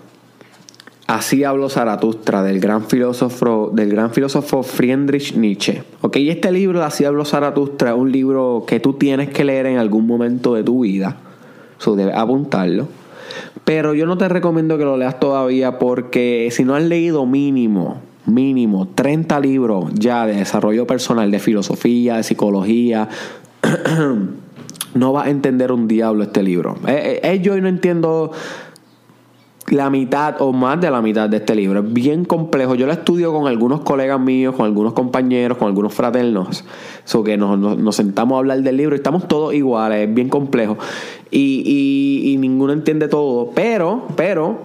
Así 1.06 1.44
habló 1.44 1.68
Zaratustra 1.68 2.42
del 2.42 2.60
gran 2.60 2.86
filósofo, 2.86 3.70
del 3.72 3.90
gran 3.90 4.10
filósofo 4.10 4.62
Friedrich 4.62 5.36
Nietzsche. 5.36 5.82
Ok, 6.00 6.16
este 6.16 6.50
libro 6.50 6.82
Así 6.82 7.04
habló 7.04 7.26
Zaratustra 7.26 7.90
es 7.90 7.96
un 7.96 8.10
libro 8.10 8.64
que 8.66 8.80
tú 8.80 8.94
tienes 8.94 9.28
que 9.28 9.44
leer 9.44 9.66
en 9.66 9.76
algún 9.76 10.06
momento 10.06 10.54
de 10.54 10.64
tu 10.64 10.80
vida. 10.80 11.18
Eso 11.78 11.94
debes 11.94 12.16
apuntarlo. 12.16 12.88
Pero 13.64 13.94
yo 13.94 14.06
no 14.06 14.18
te 14.18 14.28
recomiendo 14.28 14.76
que 14.76 14.84
lo 14.84 14.96
leas 14.96 15.18
todavía 15.18 15.78
porque 15.78 16.48
si 16.50 16.64
no 16.64 16.74
has 16.74 16.82
leído 16.82 17.24
mínimo, 17.24 18.00
mínimo 18.26 18.88
30 18.94 19.40
libros 19.40 19.86
ya 19.94 20.26
de 20.26 20.36
desarrollo 20.36 20.86
personal, 20.86 21.30
de 21.30 21.38
filosofía, 21.38 22.16
de 22.16 22.22
psicología, 22.22 23.08
no 24.94 25.12
vas 25.12 25.26
a 25.26 25.30
entender 25.30 25.72
un 25.72 25.88
diablo 25.88 26.24
este 26.24 26.42
libro. 26.42 26.76
Eh, 26.86 27.20
eh, 27.22 27.32
eh, 27.32 27.40
yo 27.40 27.58
no 27.60 27.68
entiendo 27.68 28.32
la 29.68 29.88
mitad 29.88 30.40
o 30.40 30.52
más 30.52 30.80
de 30.80 30.90
la 30.90 31.00
mitad 31.00 31.28
de 31.28 31.38
este 31.38 31.54
libro. 31.54 31.80
Es 31.80 31.92
bien 31.92 32.24
complejo. 32.24 32.74
Yo 32.74 32.86
lo 32.86 32.92
estudio 32.92 33.32
con 33.32 33.46
algunos 33.46 33.80
colegas 33.80 34.20
míos, 34.20 34.54
con 34.54 34.66
algunos 34.66 34.92
compañeros, 34.92 35.58
con 35.58 35.68
algunos 35.68 35.94
fraternos. 35.94 36.64
So 37.04 37.24
que 37.24 37.36
nos, 37.36 37.96
sentamos 37.96 38.36
a 38.36 38.38
hablar 38.38 38.62
del 38.62 38.76
libro 38.76 38.94
y 38.94 38.98
estamos 38.98 39.26
todos 39.26 39.54
iguales. 39.54 40.08
Es 40.08 40.14
bien 40.14 40.28
complejo. 40.28 40.76
Y, 41.36 42.36
ninguno 42.38 42.72
entiende 42.72 43.08
todo. 43.08 43.50
Pero, 43.54 44.06
pero, 44.16 44.58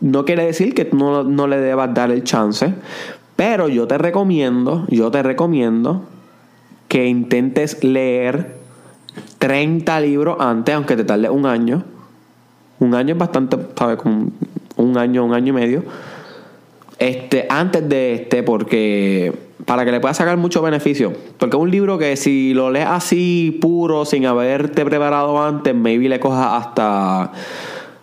no 0.00 0.24
quiere 0.24 0.46
decir 0.46 0.74
que 0.74 0.88
no, 0.92 1.24
no 1.24 1.46
le 1.46 1.58
debas 1.58 1.92
dar 1.94 2.10
el 2.10 2.24
chance. 2.24 2.74
Pero 3.34 3.68
yo 3.68 3.86
te 3.86 3.98
recomiendo, 3.98 4.86
yo 4.88 5.10
te 5.10 5.22
recomiendo 5.22 6.04
que 6.88 7.06
intentes 7.06 7.84
leer 7.84 8.56
30 9.38 10.00
libros 10.00 10.36
antes, 10.40 10.74
aunque 10.74 10.96
te 10.96 11.04
tarde 11.04 11.28
un 11.28 11.44
año 11.44 11.84
un 12.78 12.94
año 12.94 13.14
es 13.14 13.18
bastante, 13.18 13.56
¿sabes? 13.76 13.98
Un 14.76 14.98
año, 14.98 15.24
un 15.24 15.34
año 15.34 15.48
y 15.48 15.52
medio. 15.52 15.84
Este, 16.98 17.46
antes 17.48 17.88
de 17.88 18.14
este, 18.14 18.42
porque 18.42 19.32
para 19.64 19.84
que 19.84 19.92
le 19.92 20.00
puedas 20.00 20.16
sacar 20.16 20.36
mucho 20.36 20.62
beneficio. 20.62 21.12
Porque 21.38 21.56
es 21.56 21.62
un 21.62 21.70
libro 21.70 21.98
que 21.98 22.16
si 22.16 22.54
lo 22.54 22.70
lees 22.70 22.86
así 22.86 23.58
puro, 23.60 24.04
sin 24.04 24.26
haberte 24.26 24.84
preparado 24.84 25.42
antes, 25.42 25.74
maybe 25.74 26.08
le 26.08 26.20
cojas 26.20 26.62
hasta 26.62 27.32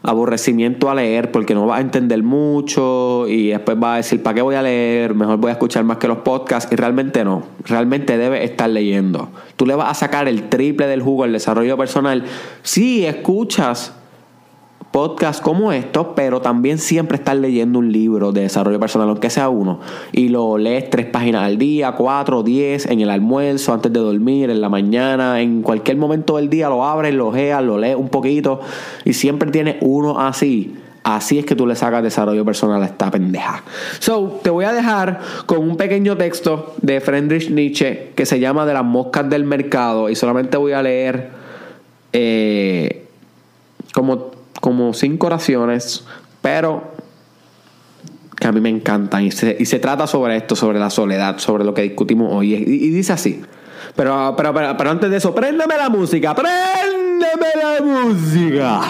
aborrecimiento 0.06 0.89
a 0.89 0.96
leer 0.96 1.32
porque 1.32 1.56
no 1.56 1.66
vas 1.66 1.78
a 1.78 1.82
entender 1.82 2.22
mucho 2.24 3.26
y 3.28 3.50
después 3.50 3.80
vas 3.80 3.94
a 3.94 3.98
decir, 3.98 4.22
¿para 4.22 4.36
qué 4.36 4.42
voy 4.42 4.56
a 4.56 4.62
leer? 4.62 5.16
Mejor 5.16 5.38
voy 5.38 5.50
a 5.50 5.54
escuchar 5.54 5.86
más 5.86 5.98
que 5.98 6.10
los 6.10 6.18
podcasts 6.20 6.72
y 6.74 6.76
realmente 6.76 7.24
no, 7.24 7.44
realmente 7.66 8.18
debes 8.18 8.44
estar 8.44 8.70
leyendo. 8.70 9.30
Tú 9.56 9.66
le 9.66 9.76
vas 9.76 9.89
a 9.89 9.94
sacar 9.94 10.28
el 10.28 10.50
triple 10.50 10.88
del 10.88 11.02
jugo 11.02 11.24
al 11.24 11.32
desarrollo 11.32 11.78
personal 11.78 12.26
si 12.63 13.06
escuchas 13.06 13.94
podcast 14.93 15.41
como 15.41 15.73
estos, 15.73 16.10
pero 16.15 16.39
también 16.39 16.77
siempre 16.77 17.17
estar 17.17 17.36
leyendo 17.36 17.79
un 17.79 17.91
libro 17.91 18.32
de 18.32 18.41
desarrollo 18.41 18.79
personal, 18.79 19.10
aunque 19.10 19.32
sea 19.32 19.49
uno, 19.49 19.79
y 20.12 20.29
lo 20.29 20.60
lees 20.60 20.88
tres 20.91 21.08
páginas 21.08 21.45
al 21.45 21.58
día, 21.58 21.93
cuatro, 21.93 22.43
diez, 22.43 22.86
en 22.86 23.01
el 23.01 23.10
almuerzo, 23.10 23.73
antes 23.73 23.91
de 23.91 23.99
dormir, 23.99 24.51
en 24.51 24.62
la 24.62 24.69
mañana, 24.69 25.41
en 25.41 25.63
cualquier 25.63 25.97
momento 25.97 26.38
del 26.38 26.47
día, 26.47 26.69
lo 26.69 26.86
abres, 26.86 27.12
lo 27.15 27.29
ojeas, 27.29 27.63
lo 27.63 27.79
lees 27.79 27.95
un 27.95 28.10
poquito, 28.10 28.60
y 29.03 29.13
siempre 29.13 29.49
tienes 29.49 29.77
uno 29.82 30.19
así. 30.19 30.75
Así 31.03 31.39
es 31.39 31.45
que 31.45 31.56
tú 31.56 31.65
le 31.65 31.75
sacas 31.75 32.03
desarrollo 32.03 32.45
personal 32.45 32.82
a 32.82 32.86
esta 32.86 33.10
pendeja. 33.10 33.63
So, 33.97 34.39
te 34.43 34.51
voy 34.51 34.65
a 34.65 34.73
dejar 34.73 35.19
con 35.47 35.58
un 35.58 35.75
pequeño 35.75 36.15
texto 36.17 36.75
de 36.84 37.01
Friedrich 37.01 37.49
Nietzsche 37.49 38.12
que 38.15 38.27
se 38.27 38.39
llama 38.39 38.65
De 38.67 38.73
las 38.73 38.86
moscas 38.86 39.27
del 39.27 39.43
mercado 39.43 40.10
y 40.10 40.15
solamente 40.15 40.56
voy 40.56 40.71
a 40.71 40.84
leer 40.84 41.32
eh, 42.13 43.08
como 43.93 44.33
como 44.63 44.93
cinco 44.93 45.28
oraciones, 45.28 46.06
pero 46.41 46.93
que 48.39 48.47
a 48.47 48.54
mí 48.54 48.62
me 48.62 48.69
encantan. 48.69 49.26
Y 49.26 49.32
se, 49.32 49.58
y 49.60 49.65
se 49.65 49.78
trata 49.78 50.08
sobre 50.08 50.38
esto, 50.38 50.56
sobre 50.56 50.80
la 50.80 50.89
soledad, 50.89 51.38
sobre 51.39 51.65
lo 51.65 51.73
que 51.73 51.82
discutimos 51.82 52.32
hoy. 52.32 52.54
Y, 52.54 52.89
dice 52.91 53.12
así. 53.12 53.41
Pero, 53.93 54.34
pero, 54.38 54.54
pero, 54.54 54.78
pero 54.78 54.89
antes 54.89 55.10
de 55.10 55.17
eso, 55.17 55.36
préndeme 55.36 55.76
la 55.76 55.89
música, 55.89 56.34
préndeme 56.34 57.47
la 57.62 57.84
música. 57.84 58.82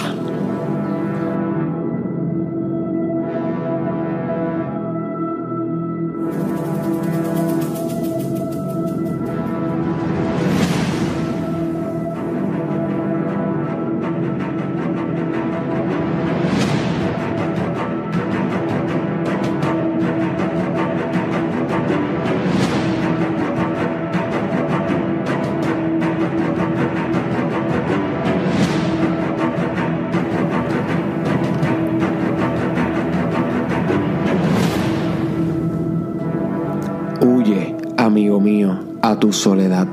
Soledad. 39.44 39.88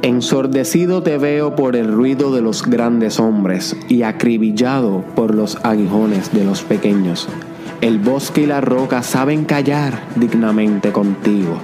Ensordecido 0.00 1.02
te 1.02 1.18
veo 1.18 1.54
por 1.54 1.76
el 1.76 1.92
ruido 1.92 2.34
de 2.34 2.40
los 2.40 2.62
grandes 2.62 3.20
hombres 3.20 3.76
y 3.88 4.02
acribillado 4.02 5.04
por 5.14 5.34
los 5.34 5.58
aguijones 5.64 6.32
de 6.32 6.44
los 6.44 6.62
pequeños. 6.62 7.28
El 7.82 7.98
bosque 7.98 8.42
y 8.42 8.46
la 8.46 8.62
roca 8.62 9.02
saben 9.02 9.44
callar 9.44 10.00
dignamente 10.14 10.92
contigo. 10.92 11.58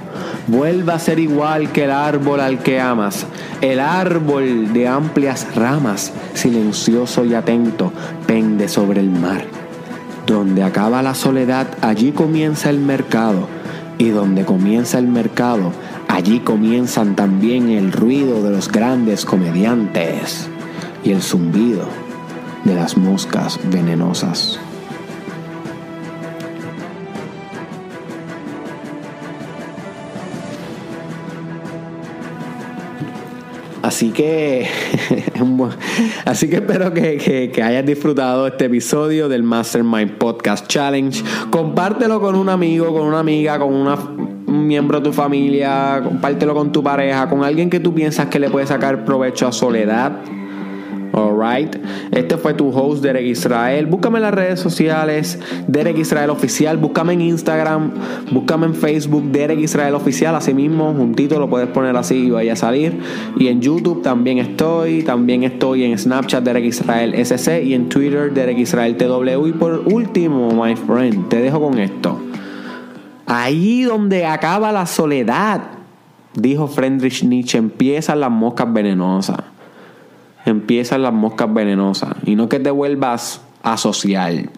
Vuelva 0.45 0.93
a 0.93 0.99
ser 0.99 1.17
igual 1.17 1.71
que 1.71 1.85
el 1.85 1.91
árbol 1.91 2.39
al 2.39 2.59
que 2.59 2.79
amas, 2.79 3.25
el 3.61 3.79
árbol 3.79 4.73
de 4.73 4.87
amplias 4.87 5.55
ramas, 5.55 6.13
silencioso 6.35 7.25
y 7.25 7.33
atento, 7.33 7.91
pende 8.27 8.67
sobre 8.67 8.99
el 8.99 9.09
mar. 9.09 9.43
Donde 10.27 10.61
acaba 10.61 11.01
la 11.01 11.15
soledad, 11.15 11.65
allí 11.81 12.11
comienza 12.11 12.69
el 12.69 12.79
mercado, 12.79 13.47
y 13.97 14.09
donde 14.09 14.45
comienza 14.45 14.99
el 14.99 15.07
mercado, 15.07 15.71
Allí 16.13 16.41
comienzan 16.41 17.15
también 17.15 17.69
el 17.69 17.91
ruido 17.91 18.43
de 18.43 18.51
los 18.51 18.71
grandes 18.71 19.25
comediantes 19.25 20.47
y 21.03 21.09
el 21.09 21.23
zumbido 21.23 21.87
de 22.65 22.75
las 22.75 22.97
moscas 22.97 23.59
venenosas. 23.71 24.59
Así 33.81 34.11
que, 34.11 34.67
así 36.25 36.47
que 36.47 36.57
espero 36.57 36.93
que, 36.93 37.51
que, 37.51 37.63
hayas 37.63 37.87
disfrutado 37.87 38.45
este 38.45 38.65
episodio 38.65 39.27
del 39.29 39.41
Mastermind 39.41 40.19
Podcast 40.19 40.67
Challenge. 40.67 41.23
Compártelo 41.49 42.21
con 42.21 42.35
un 42.35 42.49
amigo, 42.49 42.93
con 42.93 43.07
una 43.07 43.19
amiga, 43.19 43.57
con 43.57 43.73
una 43.73 43.97
un 44.53 44.67
miembro 44.67 44.99
de 44.99 45.05
tu 45.05 45.13
familia, 45.13 46.01
compártelo 46.03 46.53
con 46.53 46.71
tu 46.71 46.83
pareja, 46.83 47.27
con 47.29 47.43
alguien 47.43 47.69
que 47.69 47.79
tú 47.79 47.93
piensas 47.93 48.27
que 48.27 48.39
le 48.39 48.49
puede 48.49 48.67
sacar 48.67 49.03
provecho 49.03 49.47
a 49.47 49.51
soledad. 49.51 50.13
Alright, 51.13 51.75
este 52.11 52.37
fue 52.37 52.55
tu 52.55 52.69
host 52.69 53.03
Derek 53.03 53.27
Israel. 53.27 53.85
Búscame 53.85 54.17
en 54.17 54.23
las 54.23 54.33
redes 54.33 54.59
sociales, 54.59 55.39
Derek 55.67 55.99
Israel 55.99 56.31
Oficial. 56.31 56.77
Búscame 56.77 57.13
en 57.13 57.21
Instagram, 57.21 57.91
búscame 58.31 58.65
en 58.65 58.73
Facebook, 58.73 59.23
Derek 59.31 59.59
Israel 59.59 59.93
Oficial. 59.93 60.35
Así 60.35 60.55
mismo, 60.55 60.91
juntito 60.91 61.39
lo 61.39 61.47
puedes 61.47 61.67
poner 61.67 61.95
así 61.95 62.15
y 62.15 62.29
vaya 62.31 62.53
a 62.53 62.55
salir. 62.55 62.97
Y 63.37 63.47
en 63.47 63.61
YouTube 63.61 64.01
también 64.01 64.39
estoy. 64.39 65.03
También 65.03 65.43
estoy 65.43 65.83
en 65.83 65.99
Snapchat, 65.99 66.43
Derek 66.43 66.65
Israel 66.65 67.13
SC. 67.23 67.63
Y 67.63 67.75
en 67.75 67.89
Twitter, 67.89 68.33
Derek 68.33 68.57
Israel 68.57 68.97
TW. 68.97 69.45
Y 69.45 69.51
por 69.51 69.83
último, 69.85 70.49
my 70.49 70.75
friend, 70.75 71.29
te 71.29 71.41
dejo 71.41 71.61
con 71.61 71.77
esto. 71.77 72.22
Ahí 73.25 73.83
donde 73.83 74.25
acaba 74.25 74.71
la 74.71 74.85
soledad, 74.85 75.61
dijo 76.33 76.67
Friedrich 76.67 77.23
Nietzsche, 77.23 77.57
empiezan 77.57 78.19
las 78.19 78.31
moscas 78.31 78.71
venenosas. 78.71 79.39
Empiezan 80.45 81.03
las 81.03 81.13
moscas 81.13 81.53
venenosas. 81.53 82.15
Y 82.25 82.35
no 82.35 82.49
que 82.49 82.59
te 82.59 82.71
vuelvas 82.71 83.41
asocial. 83.61 84.49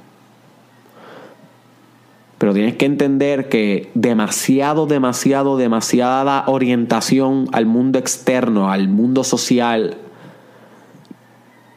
Pero 2.37 2.53
tienes 2.53 2.75
que 2.75 2.85
entender 2.85 3.49
que 3.49 3.91
demasiado, 3.93 4.87
demasiado, 4.87 5.57
demasiada 5.57 6.43
orientación 6.47 7.47
al 7.53 7.65
mundo 7.65 7.97
externo, 7.97 8.71
al 8.71 8.89
mundo 8.89 9.23
social, 9.23 9.97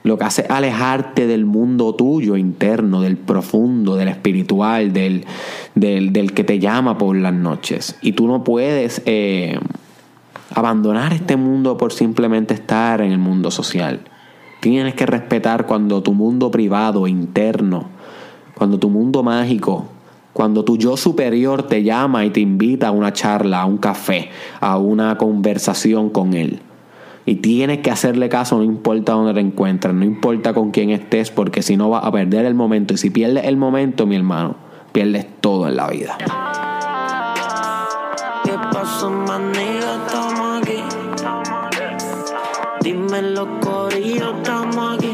lo 0.05 0.17
que 0.17 0.25
hace 0.25 0.43
es 0.43 0.51
alejarte 0.51 1.27
del 1.27 1.45
mundo 1.45 1.95
tuyo 1.95 2.37
interno, 2.37 3.01
del 3.01 3.17
profundo, 3.17 3.97
del 3.97 4.09
espiritual, 4.09 4.93
del, 4.93 5.25
del, 5.75 6.33
que 6.33 6.45
te 6.45 6.59
llama 6.59 6.99
por 6.99 7.17
las 7.17 7.35
noches. 7.35 7.97
Y 8.01 8.13
tú 8.13 8.27
no 8.27 8.45
puedes 8.45 9.03
eh, 9.07 9.59
abandonar 10.55 11.13
este 11.13 11.37
mundo 11.37 11.77
por 11.77 11.93
simplemente 11.93 12.55
estar 12.55 13.01
en 13.01 13.13
el 13.13 13.19
mundo 13.19 13.51
social. 13.51 14.01
Tienes 14.61 14.95
que 14.95 15.07
respetar 15.07 15.67
cuando 15.67 16.03
tu 16.03 16.15
mundo 16.15 16.51
privado, 16.51 17.07
interno, 17.07 17.89
cuando 18.55 18.79
tu 18.79 18.91
mundo 18.91 19.23
mágico 19.23 19.87
Cuando 20.33 20.65
tu 20.65 20.77
yo 20.77 20.97
superior 20.97 21.65
te 21.65 21.83
llama 21.83 22.25
y 22.25 22.31
te 22.31 22.41
invita 22.41 22.89
a 22.89 22.91
una 22.93 23.13
charla, 23.13 23.63
a 23.63 23.67
un 23.67 23.79
café, 23.79 24.31
a 24.61 24.79
una 24.79 25.19
conversación 25.19 26.11
con 26.11 26.35
él. 26.35 26.61
Y 27.29 27.37
tienes 27.37 27.81
que 27.81 27.91
hacerle 27.91 28.31
caso, 28.31 28.57
no 28.57 28.63
importa 28.63 29.13
dónde 29.13 29.35
te 29.35 29.41
encuentres, 29.41 29.93
no 29.93 30.03
importa 30.03 30.55
con 30.55 30.71
quién 30.71 30.89
estés, 30.89 31.31
porque 31.31 31.61
si 31.61 31.77
no 31.77 31.91
vas 31.91 32.03
a 32.03 32.11
perder 32.11 32.47
el 32.47 32.55
momento. 32.55 32.95
Y 32.95 32.97
si 32.97 33.11
pierdes 33.11 33.45
el 33.45 33.59
momento, 33.59 34.07
mi 34.07 34.17
hermano, 34.17 34.57
pierdes 34.93 35.27
todo 35.43 35.69
en 35.69 35.77
la 35.77 35.89
vida. 35.89 36.17
¿Qué 38.45 38.53
pasó? 38.73 39.13
Estamos 39.53 40.63
aquí. 40.63 40.83
Los 43.35 43.49
corillos, 43.61 44.35
estamos 44.39 44.97
aquí. 44.97 45.08